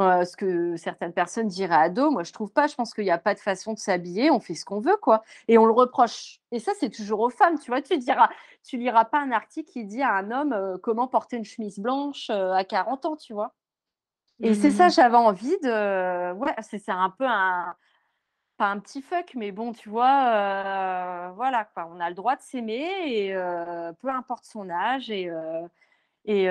[0.00, 2.66] heu, ce que certaines personnes diraient ado, moi je trouve pas.
[2.68, 4.96] Je pense qu'il y a pas de façon de s'habiller, on fait ce qu'on veut,
[5.02, 7.82] quoi et on le reproche et ça, c'est toujours aux femmes, tu vois?
[7.82, 8.30] Tu diras
[8.64, 12.30] tu liras pas un article qui dit à un homme, «Comment porter une chemise blanche,
[12.30, 13.54] à 40 ans», tu vois?
[14.42, 14.90] Et Mmh c'est ça, mh.
[14.90, 17.74] j'avais envie de ouais, c'est un peu un
[18.70, 22.42] un petit fuck, mais bon, tu vois, heu, voilà quoi, on a le droit de
[22.42, 25.68] s'aimer et heu, peu importe son âge et heu
[26.26, 26.44] et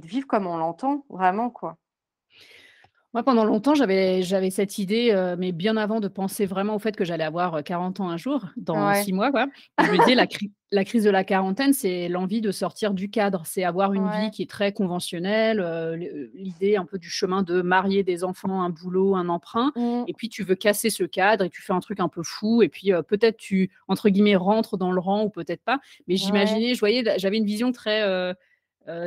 [0.00, 1.78] de vivre comme on l'entend, vraiment, quoi.
[3.14, 6.78] Moi, pendant longtemps, j'avais j'avais cette idée, heu, mais bien avant de penser vraiment au
[6.78, 8.92] fait que j'allais avoir, heu, 40 ans un jour, dans Ouais.
[8.92, 9.46] 6 mois, quoi.
[9.78, 13.10] Je me disais la cri la crise de la quarantaine, c'est l'envie de sortir du
[13.10, 13.44] cadre.
[13.46, 17.62] C'est avoir une vie qui est très conventionnelle, le l'idée un peu du chemin de
[17.62, 20.08] marier, des enfants, un boulot, un emprunt Mmh.
[20.08, 22.62] et puis tu veux casser ce cadre et tu fais un truc un peu fou
[22.62, 25.80] et puis, peut-être tu, entre guillemets, «rentres dans le rang» ou peut-être pas.
[26.08, 26.58] Mais Ouais.
[26.58, 28.02] j'imaginais, je voyais j'avais une vision très,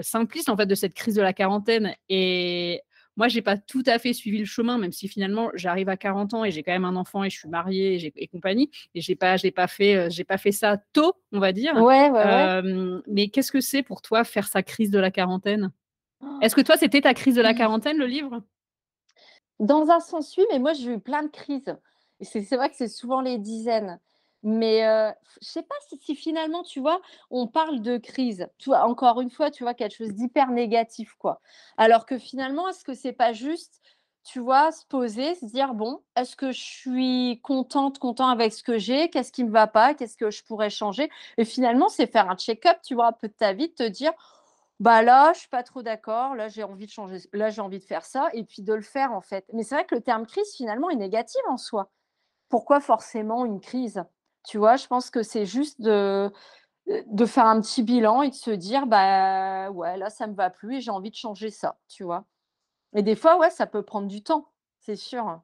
[0.03, 2.81] simpliste, en fait, de cette crise de la quarantaine et
[3.17, 6.33] moi, j'ai pas tout à fait suivi le chemin, même si finalement j'arrive à 40
[6.33, 9.15] ans et j'ai quand même un enfant et je suis mariée et compagnie et j'ai
[9.15, 11.75] pas j'ai pas fait, j'ai pas fait ça tôt, on va dire.
[11.75, 12.23] Ouais, ouais, ouais.
[12.25, 15.71] Hem, mais qu'est-ce que c'est pour toi faire sa crise de la quarantaine?
[16.41, 18.41] Est-ce que toi, c'était ta crise de la quarantaine, le livre?
[19.59, 21.75] Dans un sens, oui, mais moi, j'ai eu plein de crises
[22.23, 23.99] c'est vrai que c'est souvent les dizaines.
[24.43, 26.99] Mais, heu, je sais pas si finalement, tu vois,
[27.29, 31.39] on parle de crise, encore une fois, tu vois, quelque chose d'hyper négatif, quoi.
[31.77, 33.81] Alors que finalement, est-ce que c'est pas juste,
[34.23, 38.63] tu vois, se poser, se dire: «Bon, est-ce que je suis contente, content avec ce
[38.63, 39.09] que j'ai?
[39.09, 39.93] Qu'est-ce qui me va pas?
[39.93, 43.27] Qu'est-ce que je pourrais changer?» et finalement, c'est faire un check-up, tu vois, un peu
[43.27, 44.11] de ta vie, te dire:
[44.79, 47.79] «Bah, là, je suis pas trop d'accord, là, j'ai envie de changer là, j'ai envie
[47.79, 49.45] de faire ça» et puis de le faire, en fait.
[49.53, 51.91] Mais c'est vrai que le terme crise, finalement, est négatif en soi.
[52.49, 54.03] Pourquoi forcément une crise?
[54.45, 54.75] Tu vois?
[54.77, 56.31] Je pense que c'est juste de,
[56.89, 60.35] heu, de faire un petit bilan et de se dire: «Bah, ouais, là, ça me
[60.35, 62.25] va plus et j'ai envie de changer ça», tu vois?
[62.95, 65.41] Et des fois, ouais, ça peut prendre du temps, c'est sûr.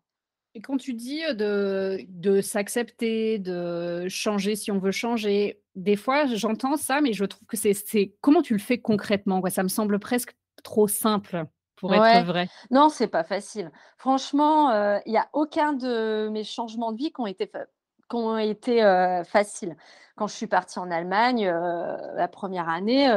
[0.56, 6.26] Et quand tu dis, de de s'accepter, de changer si on veut changer, des fois
[6.26, 9.50] j'entends ça, mais je trouve que c'est comment tu le fais concrètement, quoi?
[9.50, 12.50] Ça me semble presque trop simple pour être Ouais, vrai.
[12.70, 13.72] non, c'est pas facile.
[13.98, 17.66] Franchement, heu, il y a aucun de mes changements de vie qui ont été fa
[18.10, 18.82] qui ont été,
[19.26, 19.76] faciles.
[20.16, 23.08] Quand je suis partie en Allemagne, la première année,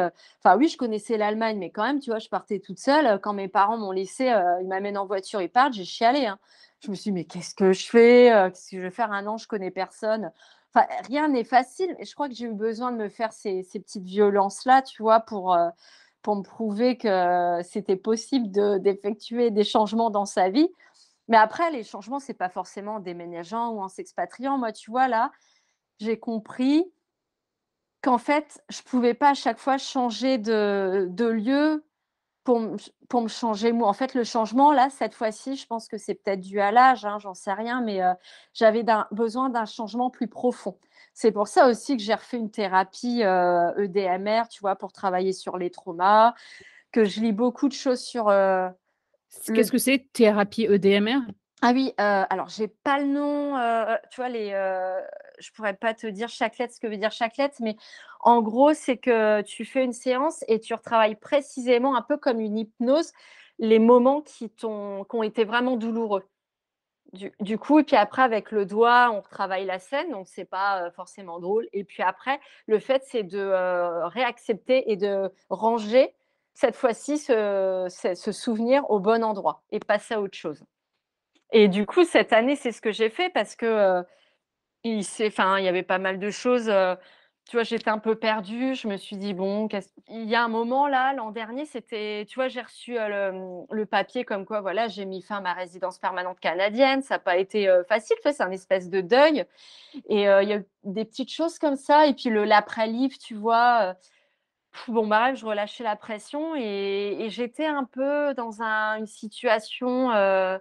[0.42, 3.32] enfin oui, je connaissais l'Allemagne, mais quand même, tu vois, je partais toute seule, quand
[3.32, 6.38] mes parents m'ont laissée, heu, ils m'amènent en voiture, ils partent, j'ai chialé, hein.
[6.82, 8.30] Je me suis dit: «Mais qu'est-ce que je fais?
[8.52, 9.12] Qu'est-ce que je vais faire?
[9.12, 10.30] Un an, je connais personne».
[10.74, 13.62] enfin, rien n'est facile et je crois que j'ai eu besoin de me faire ces
[13.74, 15.20] petites violences-là, tu vois?
[15.20, 15.56] Pour,
[16.22, 20.68] pour me prouver que c'était possible de d'effectuer des changements dans sa vie.
[21.30, 24.58] Mais après les changements, c'est pas forcément en déménageant ou en s'expatriant.
[24.58, 25.32] Moi, tu vois, là,
[26.00, 26.92] j'ai compris
[28.02, 31.84] qu'en fait, je pouvais pas à chaque fois changer de lieu
[32.44, 32.60] pour
[33.08, 33.72] pour me changer.
[33.72, 37.04] En fait, le changement là, cette fois-ci, je pense que c'est peut-être dû à l'âge,
[37.06, 38.14] hein, j'en sais rien, mais heu,
[38.54, 40.78] j'avais besoin d'un changement plus profond.
[41.14, 44.76] C'est pour ça aussi que j'ai refait une thérapie, EDMR, tu vois?
[44.76, 46.34] Pour travailler sur les traumas,
[46.92, 48.89] que je lis beaucoup de choses sur, heu, C
[49.52, 51.20] qu'est-ce que c'est thérapie EDMR?
[51.62, 55.02] ah oui, heu, alors j'ai pas le nom, heu, tu vois les, heu,
[55.40, 57.76] je pourrais pas te dire chaque lettre, ce que veut dire chaque lettre, mais
[58.20, 62.40] en gros, c'est que tu fais une séance et tu retravailles précisément, un peu comme
[62.40, 63.12] une hypnose,
[63.58, 66.24] les moments qui t'ont qui ont été vraiment douloureux.
[67.12, 70.44] Du du coup et puis après avec le doigt, on retravaille la scène, donc c'est
[70.44, 75.30] pas, heu, forcément drôle et puis après, le fait, c'est de, heu, réaccepter et de
[75.50, 76.14] ranger,
[76.54, 77.88] cette fois-ci, ce
[78.32, 80.62] souvenir au bon endroit et passer à autre chose.
[81.52, 83.66] Et du coup, cette année, c'est ce que j'ai fait parce que,
[84.00, 84.04] heu,
[84.84, 86.72] il il y avait pas mal de choses,
[87.48, 88.74] tu vois, j'étais un peu perdue.
[88.74, 92.24] Je me suis dit: «Bon, qu'est-ce» il y a un moment là, l'an dernier, c'était
[92.28, 95.98] tu vois, j'ai reçu, le, papier comme quoi, voilà, j'ai mis fin à ma résidence
[95.98, 97.02] permanente canadienne.
[97.02, 99.44] Ça a pas été, facile, tu vois, c'est un espèce de deuil
[100.08, 103.34] et il y a eu des petites choses comme ça et puis le l'après-livre, tu
[103.34, 103.96] vois?
[104.88, 110.58] Bon, bah, je relâchais la pression et j'étais un peu dans un une situation, heu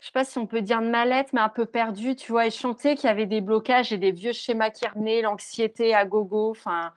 [0.00, 2.46] je sais pas si on peut dire de mal-être, mais un peu perdue, tu vois?
[2.46, 2.58] Et je
[2.96, 6.92] qu'il y avait des blocages et des vieux schémas qui revenaient, l'anxiété à gogo, enfin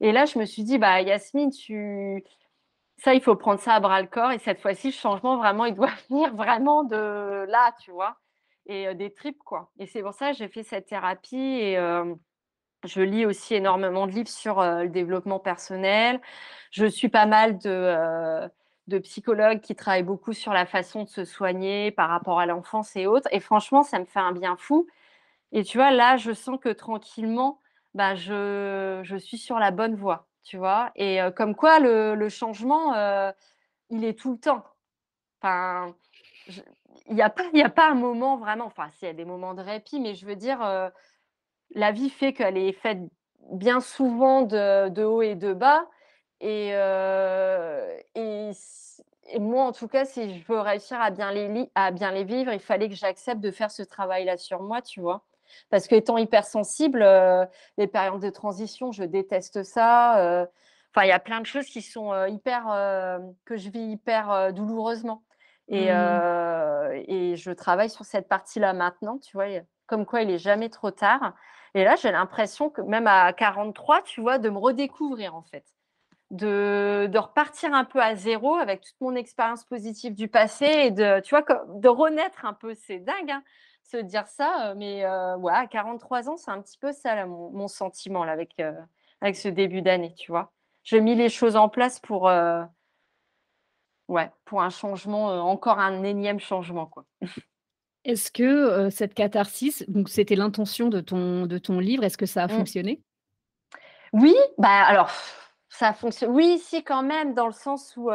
[0.00, 2.24] et là, je me suis dit: «Bah, Yasmine, tu
[2.98, 5.66] ça, il faut prendre ça à bras le corps et cette fois-ci, le changement, vraiment,
[5.66, 8.16] il doit venir vraiment de là», tu vois?
[8.66, 9.70] Et heu, des tripes, quoi.
[9.78, 12.18] Et c'est pour ça que j'ai fait cette thérapie et hem,
[12.84, 16.20] je lis aussi énormément de livres sur, heu, le développement personnel.
[16.70, 18.48] Je suis pas mal de, heu,
[18.88, 22.94] de psychologues qui travaillent beaucoup sur la façon de se soigner par rapport à l'enfance
[22.96, 24.86] et autres et franchement, ça me fait un bien fou
[25.52, 27.60] et tu vois, là, je sens que tranquillement,
[27.94, 30.92] bah, je je suis sur la bonne voie, tu vois?
[30.96, 32.94] Et heu, comme quoi le le changement,
[33.90, 34.64] il est tout le temps.
[35.42, 35.94] Enfin,
[37.08, 39.24] il y a pas a pas un moment vraiment enfin, si, il y a des
[39.24, 40.60] moments de répit, mais je veux dire,
[41.74, 42.98] la vie fait qu'elle est faite
[43.52, 45.86] bien souvent de de hauts et de bas
[46.40, 48.00] et heu
[49.28, 52.24] et moi, en tout cas, si je veux réussir à bien les à bien les
[52.24, 55.24] vivre, il fallait que j'accepte de faire ce travail-là sur moi, tu vois?
[55.70, 57.44] Parce qu'étant hypersensible, heu,
[57.78, 60.48] les périodes de transition, je déteste ça, heu,
[60.94, 62.64] enfin, il y a plein de choses qui sont, hyper,
[63.44, 65.22] que je vis hyper, douloureusement
[65.68, 66.22] et Mmh.
[67.08, 69.46] et je travaille sur cette partie-là maintenant, tu vois?
[69.86, 71.34] Comme quoi il est jamais trop tard
[71.74, 75.64] et là, j'ai l'impression que même à 43, tu vois, de me redécouvrir, en fait.
[76.32, 80.90] De de repartir un peu à zéro avec toute mon expérience positive du passé et
[80.90, 82.74] de tu vois, de renaître un peu.
[82.74, 83.44] C'est dingue, hein,
[83.84, 87.26] se dire ça, heu, mais heu, ouais, à 43 ans, c'est un petit peu ça
[87.26, 88.74] mon sentiment là avec, heu,
[89.20, 90.52] avec ce début d'année, tu vois?
[90.84, 92.28] J'ai mis les choses en place pour,
[94.08, 97.04] ouais, pour un changement, encore un énième changement, quoi.
[98.06, 102.44] Est-ce que, cette catharsis, donc c'était l'intention de ton de ton livre, est-ce que ça
[102.44, 102.50] a Mmh.
[102.50, 103.02] fonctionné?
[104.12, 105.10] Oui, bah, alors
[105.68, 108.10] ça fonctionne oui, si quand même dans le sens où,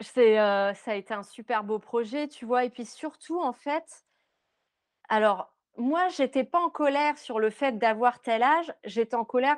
[0.00, 2.64] C'est, ça a été un super beau projet, tu vois?
[2.64, 4.04] Et puis surtout, en fait,
[5.08, 9.56] alors moi, j'étais pas en colère sur le fait d'avoir tel âge, j'étais en colère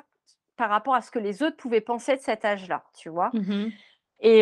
[0.55, 3.29] par rapport à ce que les autres pouvaient penser de cet âge-là, tu vois?
[3.33, 3.71] Mmh mh.
[4.21, 4.41] Et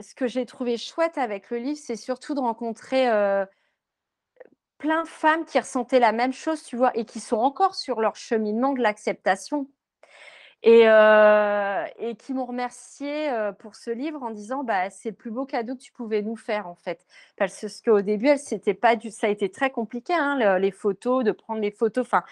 [0.00, 3.06] ce que j'ai trouvé chouette avec le livre, c'est surtout de rencontrer,
[4.78, 6.90] plein de femmes qui ressentaient la même chose, tu vois?
[6.96, 9.68] Et qui sont encore sur leur cheminement de l'acceptation.
[10.62, 10.86] Et
[12.18, 15.80] qui m'ont remercié, pour ce livre en disant: «Bah, c'est le plus beau cadeau que
[15.82, 17.06] tu pouvais nous faire, en fait».
[17.36, 21.32] Parce qu'au début, s'étaient pas ça a été très compliqué, hein, le les photos, de
[21.32, 22.22] prendre les photos, enfin,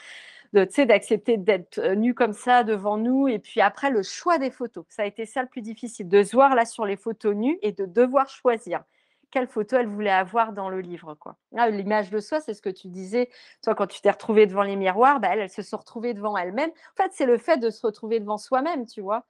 [0.53, 4.03] de tu sais, d'accepter d'être, heu, nue comme ça devant nous et puis après le
[4.03, 4.85] choix des photos.
[4.89, 7.59] Ça a été ça le plus difficile, de se voir là sur les photos nues
[7.63, 8.83] et de devoir choisir
[9.31, 11.37] quelle photo elle voulait avoir dans le livre, quoi.
[11.53, 13.31] Là, l'image de soi, c'est ce que tu disais,
[13.63, 16.71] toi, quand tu t'es retrouvée devant les miroirs, bah, elles se sont retrouvées devant elles-mêmes.
[16.71, 19.25] En fait, c'est le fait de se retrouver devant soi-même, tu vois?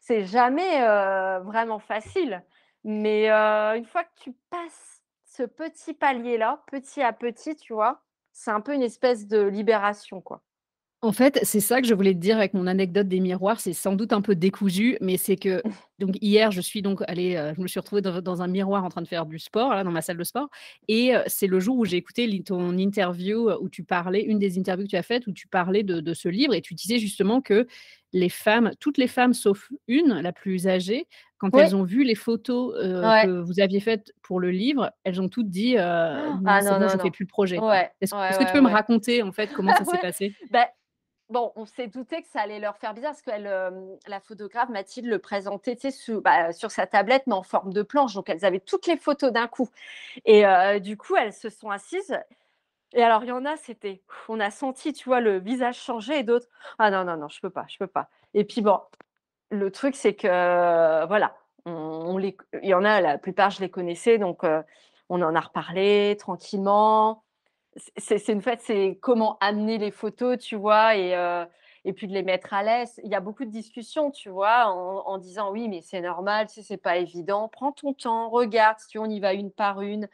[0.00, 2.42] C'est jamais, heu, vraiment facile,
[2.84, 8.02] mais heu, une fois que tu passes ce petit palier-là, petit à petit, tu vois?
[8.32, 10.42] C'est un peu une espèce de libération, quoi.
[11.02, 13.72] En fait, c'est ça que je voulais te dire avec mon anecdote des miroirs, c'est
[13.72, 15.62] sans doute un peu décousu, mais c'est que
[15.98, 18.84] donc hier, je suis donc allée, heu, je me suis retrouvée dans dans un miroir
[18.84, 20.48] en train de faire du sport, là, dans ma salle de sport
[20.88, 24.38] et heu, c'est le jour où j'ai écouté ton interview, heu, où tu parlais une
[24.38, 26.74] des interviews que tu as faites, où tu parlais de de ce livre et tu
[26.74, 27.66] disais justement que
[28.12, 31.06] les femmes toutes les femmes sauf une, la plus âgée,
[31.38, 33.28] quand elles ont vu les photos, ouais.
[33.28, 36.88] que vous aviez faites pour le livre, elles ont toutes dit, heu: «Non, Ah non,
[36.88, 37.10] je fais non.
[37.10, 37.64] plus le projet».
[37.66, 40.36] Ouais, Est-ce que tu peux me raconter, en fait, comment ça s'est passé?
[40.50, 40.68] bah,
[41.30, 44.68] bon, on s'est douté que ça allait leur faire bizarre parce qu'elle, hem, la photographe
[44.70, 45.76] Mathilde le présentait,
[46.22, 49.32] bah, sur sa tablette, mais en forme de planche, donc elles avaient toutes les photos
[49.32, 49.68] d'un coup.
[50.26, 52.18] Et heu, du coup, elles se sont assises.
[52.94, 56.20] Et alors il y en a, c'était on a senti, tu vois, le visage changer
[56.20, 56.48] et d'autres:
[56.78, 58.80] «Ah non, non, non, je peux pas, je peux pas» et puis bon,
[59.50, 63.60] le truc, c'est que, euh, voilà, on les il y en a, la plupart, je
[63.60, 64.44] les connaissais, donc
[65.10, 67.24] on en a reparlé tranquillement.
[67.96, 70.96] C'est une fait, c'est comment amener les photos, tu vois?
[70.96, 71.46] Et heu
[71.84, 73.00] et puis de les mettre à l'aise.
[73.04, 74.66] Il y a beaucoup de discussions, tu vois?
[74.66, 77.48] En disant: «Oui, mais c'est normal, sais, c'est pas évident.
[77.48, 80.08] Prends ton temps, regarde, si on y va une par une»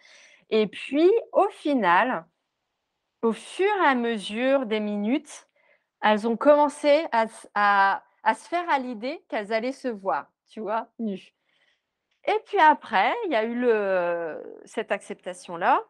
[0.50, 2.26] et puis au final,
[3.22, 5.48] au fur et à mesure des minutes,
[6.02, 7.26] elles ont commencé à
[8.24, 10.88] à se faire à l'idée qu'elles allaient se voir, tu vois?
[11.00, 11.34] Nues.
[12.26, 15.82] Et puis après, il y a eu le cette acceptation-là.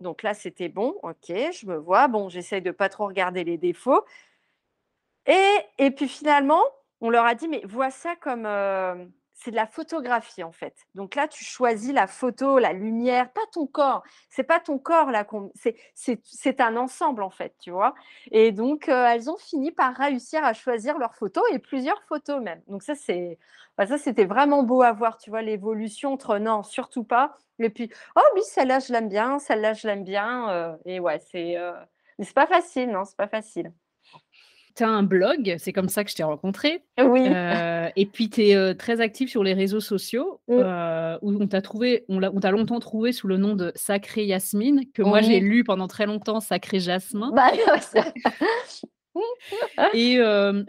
[0.00, 2.08] Donc là, c'était bon, OK, je me vois.
[2.08, 4.04] Bon, j'essaye de pas trop regarder les défauts
[5.26, 6.62] et et puis finalement,
[7.00, 9.10] on leur a dit: «Mais vois ça comme, hem,
[9.42, 10.74] c'est de la photographie, en fait.
[10.94, 14.02] Donc là, tu choisis la photo, la lumière, pas ton corps.
[14.30, 15.24] C'est pas ton corps là
[16.34, 17.94] c'est un ensemble, en fait», tu vois?
[18.32, 22.40] Et donc heu, elles ont fini par réussir à choisir leurs photos et plusieurs photos
[22.42, 22.62] même.
[22.68, 23.38] Donc ça, c'est
[23.78, 25.42] bah, ça, c'était vraiment beau à voir, tu vois?
[25.42, 29.86] L'évolution entre: «Non, surtout pas» et puis: «Oh oui, celle-là, je l'aime bien, celle-là, je
[29.88, 31.72] l'aime bien», heu et ouais, c'est, heu
[32.18, 33.72] mais c'est pas facile, non, c'est pas facile.
[34.80, 37.28] Tu as un blog, c'est comme ça que je t'ai rencontrée, Oui.
[37.28, 40.54] heu et puis tu es, très active sur les réseaux sociaux, Mmh.
[40.54, 44.90] heu, où on t'a trouvé on t'a longtemps trouvé sous le nom de Sacré Yasmine,
[44.94, 45.40] que moi j'ai Oui.
[45.40, 47.50] lu pendant très longtemps Sacré Jasmin Bah,
[49.92, 50.16] et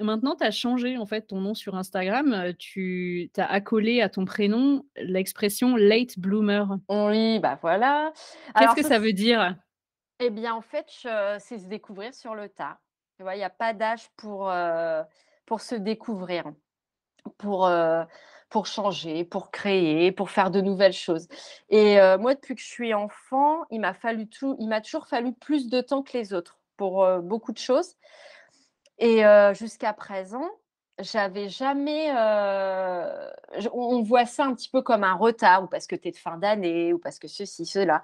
[0.02, 4.26] maintenant tu as changé en fait ton nom sur Instagram, tu as accolé à ton
[4.26, 6.66] prénom l'expression late bloomer.
[6.90, 8.12] oui, bah, voilà.
[8.60, 9.56] Qu'est-ce que ça veut dire?
[10.24, 10.86] eh bien, en fait,
[11.40, 12.78] c'est se découvrir sur le tard.
[13.36, 14.52] Il y a pas d'âge pour,
[15.46, 16.46] pour se découvrir,
[17.38, 18.04] pour, heu,
[18.50, 21.28] pour changer, pour créer, pour faire de nouvelles choses.
[21.70, 25.08] Et heu, moi, depuis que je suis enfant, il m'a fallu tout il m'a toujours
[25.08, 27.96] fallu plus de temps que les autres pour, beaucoup de choses.
[28.98, 30.50] Et jusqu'à présent,
[31.02, 32.08] j'avais jamais,
[33.58, 36.12] je on voit ça un petit peu comme un retard ou parce que tu es
[36.12, 38.02] de fin d'année ou parce que ceci, cela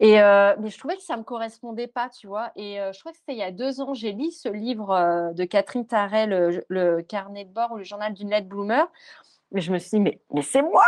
[0.00, 2.52] et heu, mais je trouvais que ça me correspondait pas, tu vois?
[2.56, 5.32] Et heu, je crois que c'était il y a 2 ans, j'ai lu ce livre,
[5.34, 8.86] de Catherine Tarrell, heu, le carnet de bord ou le journal d'une late bloomer
[9.52, 10.84] mais je me suis dit: «Mais mais c'est moi!»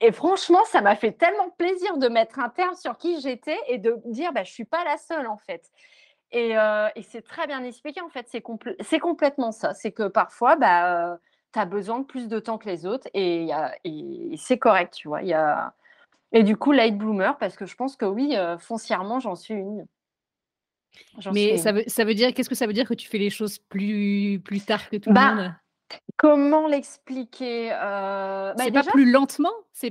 [0.00, 3.78] et franchement, ça m'a fait tellement plaisir de mettre un terme sur qui j'étais et
[3.78, 5.70] de dire: «Bah, je suis pas la seule, en fait».
[6.34, 9.72] Et heu et c'est très bien expliqué en fait, c'est complè c'est complètement ça.
[9.74, 11.18] C'est que parfois, bah, heu,
[11.52, 13.48] tu as besoin de plus de temps que les autres et
[14.36, 15.22] c'est correct, tu vois?
[15.22, 15.74] Il y a
[16.32, 19.54] et du coup, late bloomer parce que je pense que oui, heu, foncièrement, j'en suis
[19.54, 19.86] une.
[21.30, 21.72] Suis Mais ça une.
[21.72, 24.40] veut ça veut dire qu'est-ce que ça veut dire que tu fais les choses plus
[24.44, 25.54] plus tard que tout le Bah, monde?
[26.18, 27.72] comment l'expliquer?
[27.72, 29.52] Heu, bah, C'est pas plus lentement?
[29.72, 29.90] C'est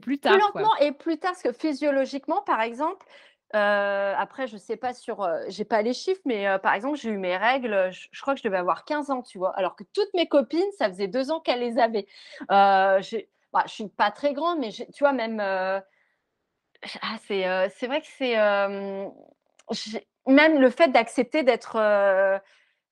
[0.00, 0.64] plus Plus tard, quoi?
[0.64, 3.06] lentement et plus tard, parce que physiologiquement, par exemple,
[3.56, 6.98] heu, après je sais pas sur, heu, j'ai pas les chiffres, mais heu, par exemple,
[6.98, 9.38] j'ai eu mes règles, heu, je je crois que je devais avoir 15 ans, tu
[9.38, 9.56] vois?
[9.56, 12.06] Alors que toutes mes copines, ça faisait 2 ans qu'elles les avaient.
[13.02, 15.82] J'ai bah, je suis pas très grande, mais tu vois même, ah
[17.26, 18.36] c'est, c'est vrai que c'est,
[20.26, 21.76] même le fait d'accepter d'être,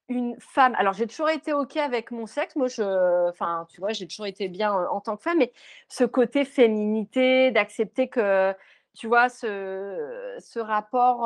[0.08, 2.56] une femme alors j'ai toujours été OK avec mon sexe.
[2.56, 5.52] Moi je enfin, tu vois, j'ai toujours été bien, en tant que femme, mais
[5.88, 8.54] ce côté féminité, d'accepter que,
[8.94, 11.22] tu vois, ce ce rapport,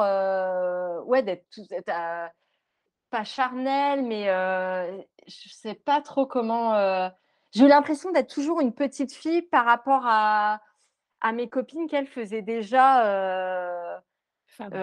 [1.07, 1.63] ouais, d'être tout
[3.11, 6.75] pas charnel, mais, heu, je sais pas trop comment,
[7.53, 10.61] j'ai eu l'impression d'être toujours une petite fille par rapport à
[11.21, 14.01] à mes copines qu'elles faisaient déjà,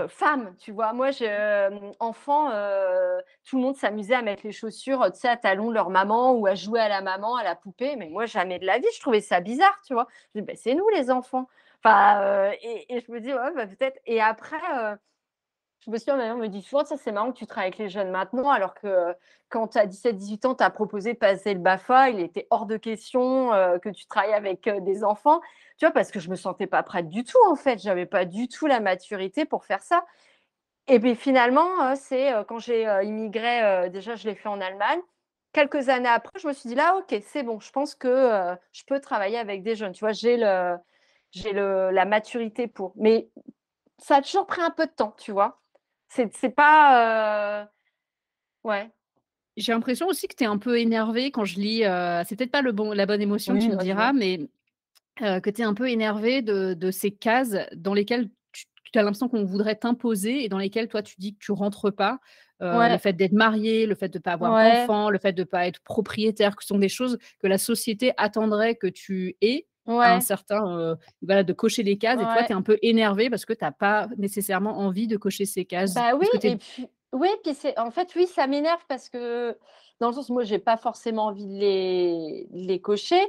[0.08, 0.56] Femme.
[0.58, 0.94] Tu vois?
[0.94, 2.50] Moi, hem, enfant,
[3.46, 6.34] tout le monde s'amusait à mettre les chaussures, tu sais, à talons de leur maman
[6.34, 8.88] ou à jouer à la maman, à la poupée, mais moi, jamais de la vie,
[8.96, 10.08] je trouvais ça bizarre, tu vois?
[10.34, 11.48] Je dis: «Beh, c'est nous les enfants».
[11.86, 14.98] Heu et je me dis: «Ouais, bah, peut-être» et après, heu
[15.86, 17.80] je me souviens, ma mère me dit souvent: «Ça, c'est marrant que tu travailles avec
[17.80, 19.16] les jeunes maintenant, alors que, heu,
[19.50, 22.66] quand tu as 17-18 ans, tu as proposé de passer le BAFA, il était hors
[22.68, 23.52] de question,
[23.84, 25.42] que tu travailles avec, des enfants».
[25.80, 25.94] Tu vois?
[25.94, 27.80] Parce que je me sentais pas prête du tout, en fait.
[27.82, 30.06] J'avais pas du tout la maturité pour faire ça
[30.88, 35.00] Et puis finalement, c'est, quand j'ai, immigré, déjà je l'ai fait en Allemagne.
[35.54, 38.84] Quelques années après, je me suis dit: «Là, OK, c'est bon, je pense que, je
[38.88, 39.94] peux travailler avec des jeunes».
[39.94, 40.14] Tu vois?
[40.14, 40.78] J'ai le
[41.36, 42.94] j'ai le la maturité pour.
[42.98, 43.30] Mais
[44.00, 45.62] ça a toujours pris un peu de temps, tu vois?
[46.10, 47.72] C'est c'est pas,
[48.64, 48.92] ouais.
[49.58, 52.52] J'ai l'impression aussi que tu es un peu énervée quand je lis, heu, c'est peut-être
[52.52, 54.40] pas le bon la bonne émotion, tu me diras, mais
[55.24, 59.00] heu, que tu es un peu énervée de de ces cases dans lesquelles tu tu
[59.00, 62.20] as l'impression qu'on voudrait t'imposer et dans lesquelles toi tu dis que tu rentres pas.
[62.72, 64.58] Le fait d'être mariée, le fait de pas avoir Ouais.
[64.58, 68.14] d'enfant, le fait de pas être propriétaire, que ce sont des choses que la société
[68.18, 69.68] attendrait que tu aies
[70.02, 72.78] à un certain, heu, voilà, de cocher les cases et toi tu es un peu
[72.82, 75.98] énervée parce que tu as pas nécessairement envie de cocher ces cases.
[75.98, 79.58] Bah, oui et puis oui, puis c'est en fait, oui, ça m'énerve parce que
[80.00, 83.22] dans le sens moi, j'ai pas forcément envie de les les cocher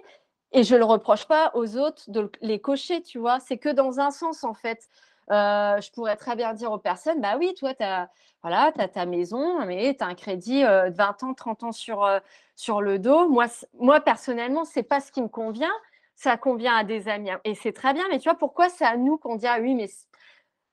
[0.52, 3.38] et je le reproche pas aux autres de les cocher, tu vois?
[3.40, 4.88] C'est que dans un sens, en fait.
[5.30, 8.10] Heu, je pourrais très bien dire aux personnes: «Bah, oui, toi, tu as
[8.42, 11.72] voilà, as ta maison, mais tu as un crédit, heu, de 20 ans, 30 ans
[11.72, 12.08] sur,
[12.54, 13.28] sur le dos».
[13.28, 15.72] Moi moi, personnellement, c'est pas ce qui me convient.
[16.16, 18.96] Ça convient à des amis et c'est très bien, mais tu vois, pourquoi c'est à
[18.96, 20.06] nous qu'on dit: «Ah oui, mais c»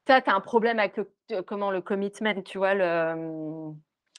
[0.06, 2.74] toi, tu as un problème avec le comment le commitment, tu vois?
[2.74, 3.72] Le,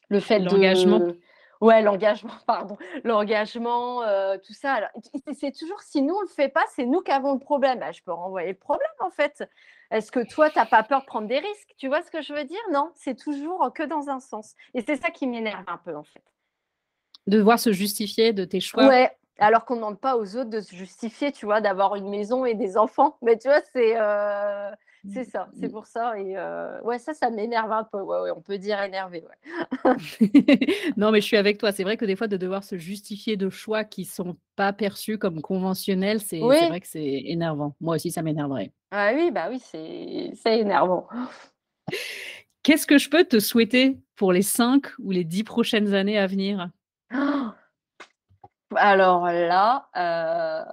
[0.08, 0.98] le fait L'engagement.
[0.98, 1.20] de
[1.60, 4.74] ouais, l'engagement, pardon, l'engagement, heu, tout ça.
[4.74, 4.90] Alors,
[5.34, 7.80] c'est toujours si nous on le fait pas, c'est nous qui avons le problème.
[7.80, 9.44] Bah, je peux renvoyer le problème, en fait.
[9.90, 11.74] Est-ce que toi, tu as pas peur de prendre des risques?
[11.76, 12.60] Tu vois ce que je veux dire?
[12.72, 16.04] Non, c'est toujours que dans un sens et c'est ça qui m'énerve un peu, en
[16.04, 16.22] fait.
[17.26, 18.86] Devoir se justifier de tes choix.
[18.88, 21.60] Ouais, alors qu'on demande pas aux autres de se justifier, tu vois?
[21.60, 23.16] D'avoir une maison et des enfants.
[23.22, 24.70] Mais tu vois, c'est, heu,
[25.06, 28.00] c'est ça, c'est pour ça et heu, ouais, ça, ça m'énerve un peu.
[28.00, 29.54] Ouais, ouais, on peut dire énervé, ouais.
[30.96, 31.72] Non, mais je suis avec toi.
[31.72, 35.18] C'est vrai que des fois, de devoir se justifier de choix qui sont pas perçus
[35.18, 36.58] comme conventionnels, c'est Oui.
[36.66, 37.76] vrai que c'est énervant.
[37.80, 38.72] Moi aussi, ça m'énerverait.
[38.92, 41.08] Ah oui, bah, oui, c'est c'est énervant.
[42.62, 46.26] Qu'est-ce que je peux te souhaiter pour les 5 ou les 10 prochaines années à
[46.26, 46.70] venir?
[48.76, 50.64] Alors là, heu,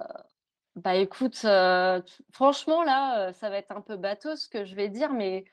[0.76, 4.64] bah, écoute, heu, t franchement, là, heu, ça va être un peu bateau ce que
[4.64, 5.44] je vais dire, mais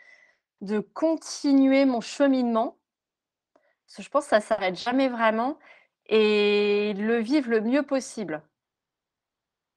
[0.61, 2.77] de continuer mon cheminement
[3.87, 5.57] parce que je pense ça s'arrête jamais vraiment
[6.07, 8.41] et de le vivre le mieux possible.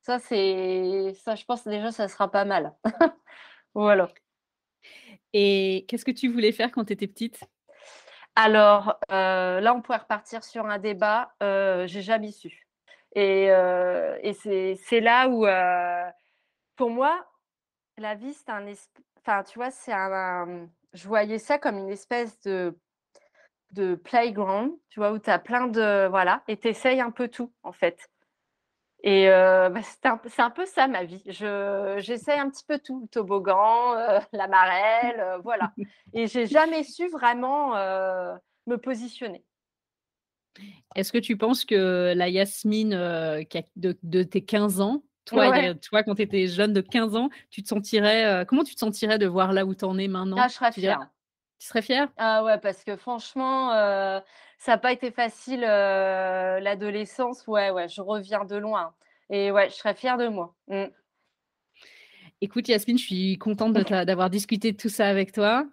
[0.03, 2.75] Ça, c'est ça, je pense déjà, ça sera pas mal.
[3.75, 4.09] Voilà.
[5.33, 7.41] Et qu'est-ce que tu voulais faire quand tu étais petite?
[8.37, 9.15] Alors, heu,
[9.61, 12.62] là, on pourrait repartir sur un débat, heu, j'ai jamais su
[13.15, 15.47] et c'est là où,
[16.77, 17.27] pour moi,
[17.99, 18.67] la vie, c'est un
[19.21, 22.79] enfin, tu vois, c'est un, je voyais ça comme une espèce de
[23.73, 25.13] de playground, tu vois?
[25.13, 27.99] Où tu as plein de voilà et tu essayes un peu tout, en fait
[29.05, 30.07] et bah, c'est
[30.41, 31.23] un peu ça ma vie.
[31.27, 33.97] Je j'essaye un petit peu tout, le toboggan,
[34.33, 35.73] la marelle, voilà
[36.13, 37.75] et j'ai jamais su vraiment,
[38.67, 39.45] me positionner.
[40.95, 42.91] Est-ce que tu penses que la Yasmine,
[43.49, 45.75] qui a de de tes 15 ans, toi, Ouais.
[45.77, 48.81] toi, quand tu étais jeune de 15 ans, tu te sentirais, heu, comment tu te
[48.81, 50.49] sentirais de voir là où tu en es Ah, maintenant?
[50.49, 51.09] je serais Tu dirais fière.
[51.59, 52.09] tu serais fière?
[52.17, 54.21] Ah ouais, parce que franchement, heu,
[54.59, 57.47] ça a pas été facile, l'adolescence.
[57.47, 58.95] Ouais, ouais, je reviens de loin
[59.31, 60.55] et ouais, je serais fière de moi.
[60.69, 60.85] Mmh.
[62.41, 63.73] Écoute Yasmine, je suis contente
[64.07, 65.65] d'avoir discuté de tout ça avec toi.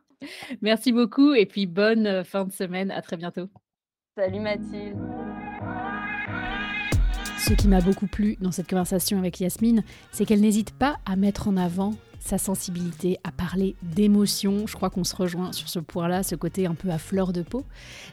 [0.62, 2.92] Merci beaucoup et puis bonne, fin de semaine.
[2.92, 3.50] À très bientôt.
[4.20, 4.98] Salut Mathilde.
[7.38, 11.16] Ce qui m'a beaucoup plu dans cette conversation avec Yasmine, c'est qu'elle n'hésite pas à
[11.16, 14.68] mettre en avant sa sensibilité, à parler d'émotions.
[14.68, 17.44] Je crois qu'on se rejoint sur ce point-là, ce côté un peu à fleur de
[17.44, 17.64] peau.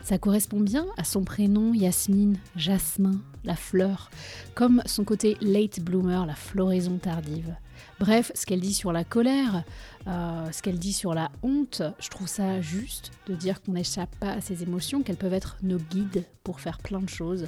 [0.00, 4.08] Ça correspond bien à son prénom, Yasmine, Jasmin, la fleur,
[4.54, 7.52] comme son côté late bloomer, la floraison tardive.
[7.98, 9.64] Bref, ce qu'elle dit sur la colère,
[10.06, 14.14] euh, ce qu'elle dit sur la honte, je trouve ça juste de dire qu'on n'échappe
[14.16, 17.46] pas à ces émotions, qu'elles peuvent être nos guides pour faire plein de choses.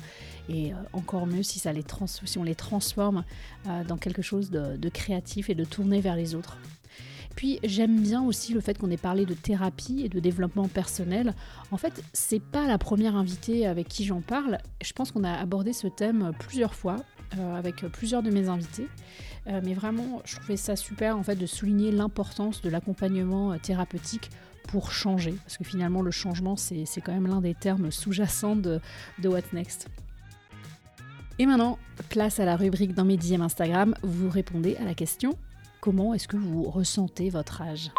[0.49, 1.63] Et euh, encore mieux si,
[2.39, 3.25] on les transforme
[3.67, 6.57] euh, dans quelque chose de, créatif et de tourné vers les autres.
[7.37, 11.35] Puis j'aime bien aussi le fait qu'on ait parlé de thérapie et de développement personnel.
[11.71, 14.59] En fait, c'est pas la première invitée avec qui j'en parle.
[14.83, 16.97] Je pense qu'on a abordé ce thème plusieurs fois
[17.55, 18.89] avec plusieurs de mes invités.
[19.49, 23.57] Euh, mais vraiment, je trouvais ça super en fait de souligner l'importance de l'accompagnement euh,
[23.63, 24.31] thérapeutique
[24.69, 28.81] pour changer, parce que finalement le changement c'est quand même l'un des termes sous-jacents de,
[29.23, 29.89] de What's Next.
[31.39, 31.79] Et maintenant,
[32.11, 35.33] place à la rubrique dans mes DM Instagram, vous répondez à la question
[35.81, 37.91] comment est-ce que vous ressentez votre âge?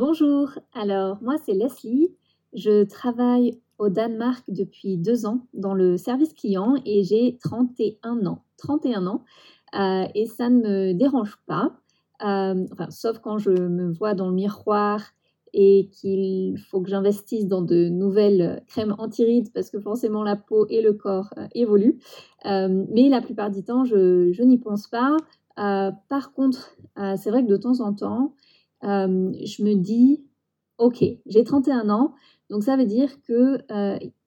[0.00, 2.08] Bonjour, alors moi c'est Leslie,
[2.52, 8.42] je travaille au Danemark depuis deux ans dans le service client et j'ai 31 ans.
[8.56, 9.24] 31 ans
[9.74, 11.72] euh, et ça ne me dérange pas,
[12.24, 15.00] euh, enfin, sauf quand je me vois dans le miroir
[15.52, 20.66] et qu'il faut que j'investisse dans de nouvelles crèmes anti-rides parce que forcément la peau
[20.68, 21.98] et le corps évoluent.
[22.44, 25.16] mais la plupart du temps, je, je n'y pense pas.
[25.56, 26.76] par contre,
[27.16, 28.34] c'est vrai que de temps en temps,
[28.82, 30.22] je me dis,
[30.76, 32.12] OK, j'ai 31 ans,
[32.50, 33.58] donc ça veut dire que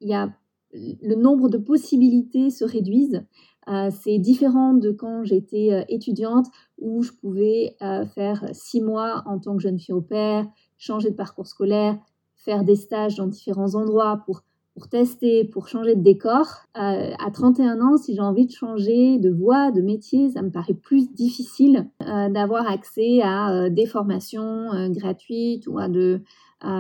[0.01, 0.33] il y a
[0.73, 3.25] le nombre de possibilités se réduisent.
[3.68, 6.47] Euh, c'est différent de quand j'étais euh, étudiante
[6.80, 10.47] où je pouvais euh, faire six mois en tant que jeune fille au père,
[10.78, 11.97] changer de parcours scolaire,
[12.36, 14.41] faire des stages dans différents endroits pour,
[14.74, 16.45] pour tester, pour changer de décor.
[16.74, 20.74] à 31 ans, si j'ai envie de changer de voie, de métier, ça me paraît
[20.74, 26.22] plus difficile d'avoir accès à des formations gratuites ou à de,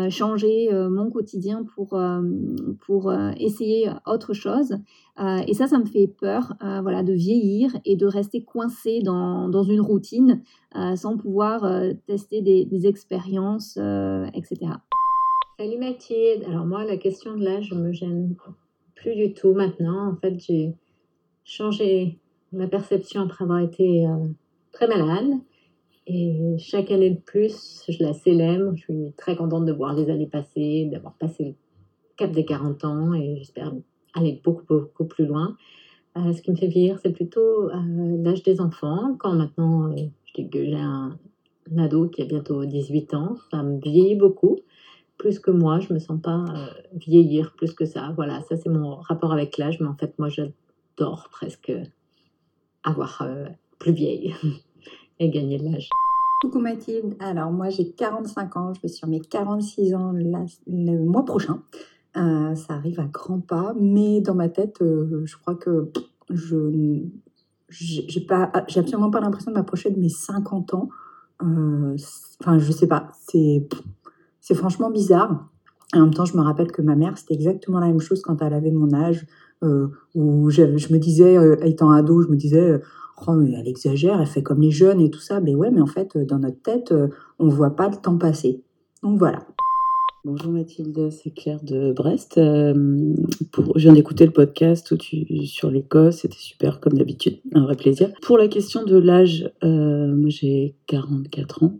[0.09, 2.21] changer euh, mon quotidien pour, euh,
[2.85, 4.75] pour euh, essayer autre chose.
[5.47, 9.63] et ça, ça me fait peur voilà, de vieillir et de rester coincé dans, dans
[9.63, 10.41] une routine
[10.95, 11.61] sans pouvoir
[12.07, 13.77] tester des expériences,
[14.33, 14.71] etc.
[15.57, 16.43] Salut Mathilde.
[16.47, 18.35] Alors moi, la question de l'âge me gêne
[18.95, 20.11] plus du tout maintenant.
[20.11, 20.73] En fait, j'ai
[21.43, 22.19] changé
[22.51, 24.05] ma perception après avoir été
[24.71, 25.39] très malade.
[26.07, 28.75] Et chaque année de plus, je la célèbre.
[28.75, 31.55] Je suis très contente de voir les années passer, d'avoir passé le
[32.17, 33.71] cap des 40 ans et j'espère
[34.13, 35.55] aller beaucoup, beaucoup plus loin.
[36.17, 39.15] Euh, ce qui me fait vieillir, c'est plutôt euh, l'âge des enfants.
[39.19, 39.95] Quand maintenant, euh,
[40.25, 41.17] je dis que j'ai un,
[41.77, 44.59] ado qui a bientôt 18 ans, ça me vieillit beaucoup.
[45.21, 46.45] Plus que moi, je me sens pas
[46.93, 48.11] vieillir plus que ça.
[48.15, 49.79] Voilà, ça c'est mon rapport avec l'âge.
[49.79, 51.71] Mais en fait, moi, j'adore presque
[52.83, 53.23] avoir
[53.77, 54.33] plus vieille.
[55.21, 55.89] et gagner de l'âge.
[56.41, 61.23] Coucou Mathilde, alors moi j'ai 45 ans, je vais sur mes 46 ans le mois
[61.23, 61.61] prochain.
[62.17, 65.91] Euh, ça arrive à grands pas, mais dans ma tête, euh, je crois que
[66.31, 67.05] je
[68.27, 70.89] pas j'ai absolument pas l'impression de m'approcher de mes 50 ans.
[71.43, 71.95] Euh,
[72.41, 73.67] enfin, je sais pas, c'est
[74.41, 75.47] c'est franchement bizarre.
[75.93, 78.41] En même temps, je me rappelle que ma mère, c'était exactement la même chose quand
[78.41, 79.25] elle avait mon âge,
[80.15, 82.79] où je, me disais, étant ado, je me disais,
[83.27, 85.39] oh, elle exagère, elle fait comme les jeunes et tout ça.
[85.39, 87.07] Mais ouais, mais en fait, dans notre tête, euh,
[87.39, 88.61] on ne voit pas le temps passer.
[89.03, 89.45] Donc voilà.
[90.23, 92.37] Bonjour Mathilde, c'est Claire de Brest.
[92.37, 93.15] Euh,
[93.51, 94.93] pour, je viens d'écouter le podcast
[95.45, 98.11] sur l'Écosse, c'était super comme d'habitude, un vrai plaisir.
[98.21, 101.79] Pour la question de l'âge, euh, moi j'ai 44 ans.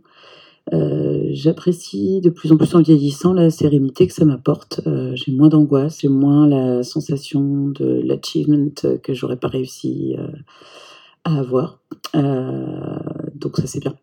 [1.30, 4.80] J'apprécie de plus en plus en vieillissant la sérénité que ça m'apporte.
[5.14, 8.70] j'ai moins d'angoisse, j'ai moins la sensation de l'achievement
[9.02, 10.16] que j'aurais pas réussi
[11.24, 11.78] à avoir.
[12.14, 12.98] Euh,
[13.34, 13.94] donc ça c'est bien.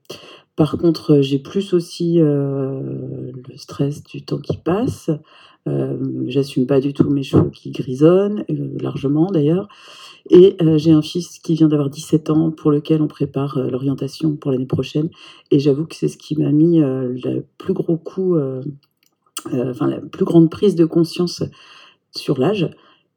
[0.56, 5.10] Par contre, j'ai plus aussi euh, le stress du temps qui passe.
[5.68, 5.98] Euh,
[6.28, 8.46] j'assume pas du tout mes cheveux qui grisonnent,
[8.80, 9.68] largement d'ailleurs.
[10.30, 14.52] Et j'ai un fils qui vient d'avoir 17 ans pour lequel on prépare l'orientation pour
[14.52, 15.10] l'année prochaine.
[15.50, 18.38] Et j'avoue que c'est ce qui m'a mis le plus gros coup,
[19.52, 21.44] enfin la plus grande prise de conscience
[22.12, 22.70] sur l'âge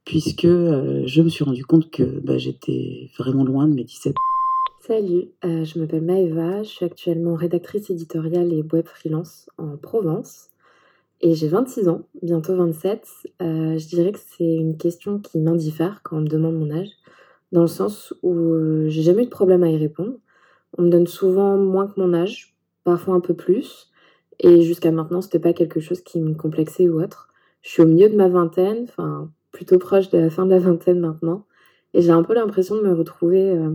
[0.05, 4.14] puisque euh, je me suis rendu compte que bah, j'étais vraiment loin de mes 17
[4.80, 10.49] Salut, euh, je m'appelle Maëva, je suis actuellement rédactrice éditoriale et web freelance en Provence
[11.22, 13.06] et j'ai 26 ans, bientôt 27.
[13.40, 16.90] Euh, je dirais que c'est une question qui m'indiffère quand on me demande mon âge,
[17.52, 18.54] dans le sens où
[18.88, 20.14] j'ai jamais eu de problème à y répondre.
[20.76, 23.90] On me donne souvent moins que mon âge, parfois un peu plus,
[24.40, 27.28] et jusqu'à maintenant c'était pas quelque chose qui me complexait ou autre.
[27.62, 30.58] Je suis au milieu de ma vingtaine, enfin plutôt proche de la fin de la
[30.58, 31.46] vingtaine maintenant.
[31.94, 33.70] Et j'ai un peu l'impression de me retrouver euh,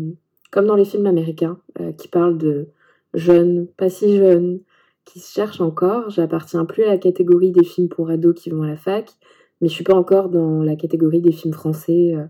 [0.52, 2.70] comme dans les films américains euh, qui parlent de
[3.14, 4.60] jeunes, pas si jeunes,
[5.08, 6.10] qui se cherchent encore.
[6.10, 9.10] J'appartiens plus à la catégorie des films pour ados qui vont à la fac,
[9.62, 12.26] mais je suis pas encore dans la catégorie des films français euh,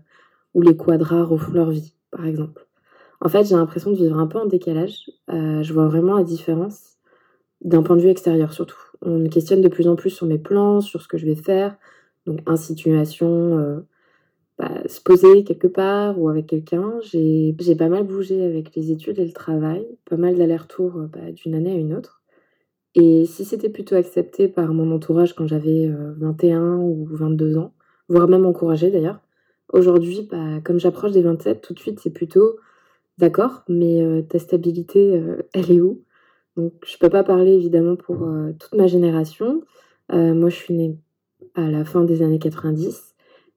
[0.54, 2.66] où les quadras refont leur vie, par exemple.
[3.20, 5.10] En fait, j'ai l'impression de vivre un peu en décalage.
[5.28, 6.96] je vois vraiment la différence
[7.60, 8.78] d'un point de vue extérieur surtout.
[9.02, 11.34] On me questionne de plus en plus sur mes plans, sur ce que je vais
[11.34, 11.76] faire,
[12.28, 13.80] donc, en situation, euh,
[14.58, 17.00] bah, se poser quelque part ou avec quelqu'un.
[17.02, 21.32] J'ai pas mal bougé avec les études et le travail, pas mal d'allers-retours euh, bah,
[21.32, 22.17] d'une année à une autre.
[23.00, 25.88] Et si c'était plutôt accepté par mon entourage quand j'avais
[26.18, 27.72] 21 euh, ou 22 ans,
[28.08, 29.20] voire même encouragé d'ailleurs,
[29.72, 32.56] aujourd'hui, bah, comme j'approche des 27, tout de suite, c'est plutôt
[33.18, 35.22] d'accord, mais ta stabilité,
[35.52, 36.02] elle est où?
[36.56, 38.26] Donc, je peux pas parler évidemment pour
[38.58, 39.62] toute ma génération.
[40.10, 40.96] moi, je suis née
[41.54, 43.08] à la fin des années 90.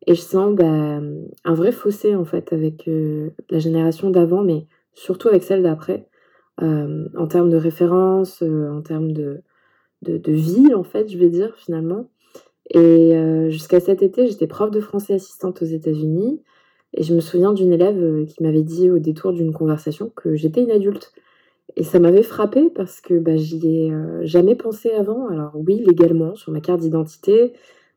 [0.07, 0.99] Et je sens bah,
[1.43, 5.93] un vrai fossé en fait avec euh, la génération d'avant, mais surtout avec celle d'après,
[5.93, 6.10] euh,
[6.61, 9.41] en termes de référence, euh, en termes de,
[10.03, 12.09] vie en fait, je vais dire finalement.
[12.73, 13.13] Et
[13.49, 16.41] jusqu'à cet été, j'étais prof de français assistante aux États-Unis.
[16.93, 20.63] Et je me souviens d'une élève qui m'avait dit au détour d'une conversation que j'étais
[20.63, 21.11] une adulte.
[21.75, 25.27] Et ça m'avait frappé parce que bah, j'y ai jamais pensé avant.
[25.27, 27.51] Alors oui, légalement, sur ma carte d'identité,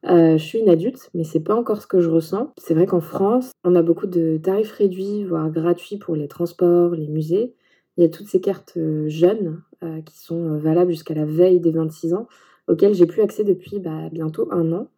[0.05, 2.53] je suis une adulte, mais c'est pas encore ce que je ressens.
[2.59, 6.97] C'est vrai qu'en France, on a beaucoup de tarifs réduits, voire gratuits pour les transports,
[6.97, 7.55] les musées.
[7.97, 8.77] Il y a toutes ces cartes
[9.07, 9.63] jeunes
[10.05, 12.27] qui sont valables jusqu'à la veille des 26 ans,
[12.67, 14.89] auxquelles j'ai plus accès depuis bah, bientôt un an.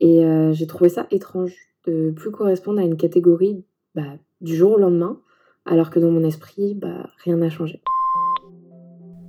[0.00, 0.22] Et
[0.52, 1.54] j'ai trouvé ça étrange
[1.86, 5.20] de plus correspondre à une catégorie bah, du jour au lendemain,
[5.64, 7.82] alors que dans mon esprit, bah, rien n'a changé.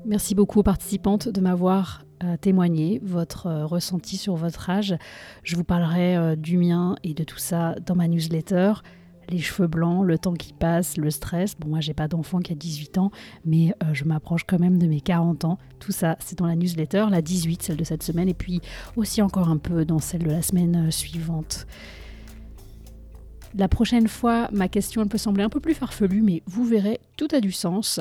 [0.06, 4.96] Merci beaucoup aux participantes de m'avoir euh, témoigné votre euh, ressenti sur votre âge.
[5.44, 8.74] Je vous parlerai euh, du mien et de tout ça dans ma newsletter.
[9.32, 11.56] Les cheveux blancs, le temps qui passe, le stress.
[11.58, 13.12] Bon, moi, j'ai pas d'enfant qui a 18 ans,
[13.46, 15.58] mais je m'approche quand même de mes 40 ans.
[15.80, 18.60] Tout ça, c'est dans la newsletter, la 18, celle de cette semaine, et puis
[18.98, 21.66] aussi encore un peu dans celle de la semaine suivante.
[23.56, 27.00] La prochaine fois, ma question elle peut sembler un peu plus farfelue, mais vous verrez,
[27.18, 28.00] tout a du sens.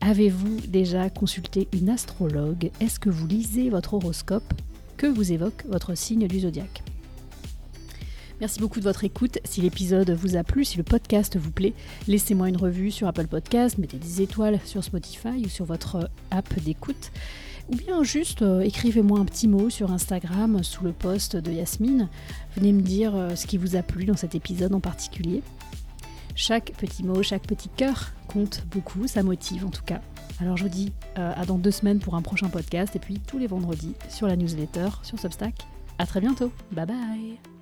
[0.00, 2.70] Avez-vous déjà consulté une astrologue?
[2.80, 4.54] Est-ce que vous lisez votre horoscope?
[4.96, 6.82] Que vous évoque votre signe du zodiaque?
[8.40, 9.38] Merci beaucoup de votre écoute.
[9.44, 11.72] Si l'épisode vous a plu, si le podcast vous plaît,
[12.06, 16.52] laissez-moi une revue sur Apple Podcast, mettez des étoiles sur Spotify ou sur votre app
[16.60, 17.12] d'écoute.
[17.72, 22.08] Ou bien juste euh, écrivez-moi un petit mot sur Instagram sous le post de Yasmine.
[22.56, 25.42] Venez me dire euh, ce qui vous a plu dans cet épisode en particulier.
[26.34, 30.00] Chaque petit mot, chaque petit cœur compte beaucoup, ça motive en tout cas.
[30.40, 33.18] Alors je vous dis euh, à dans deux semaines pour un prochain podcast et puis
[33.18, 35.54] tous les vendredis sur la newsletter, sur Substack.
[35.98, 37.55] À très bientôt, bye bye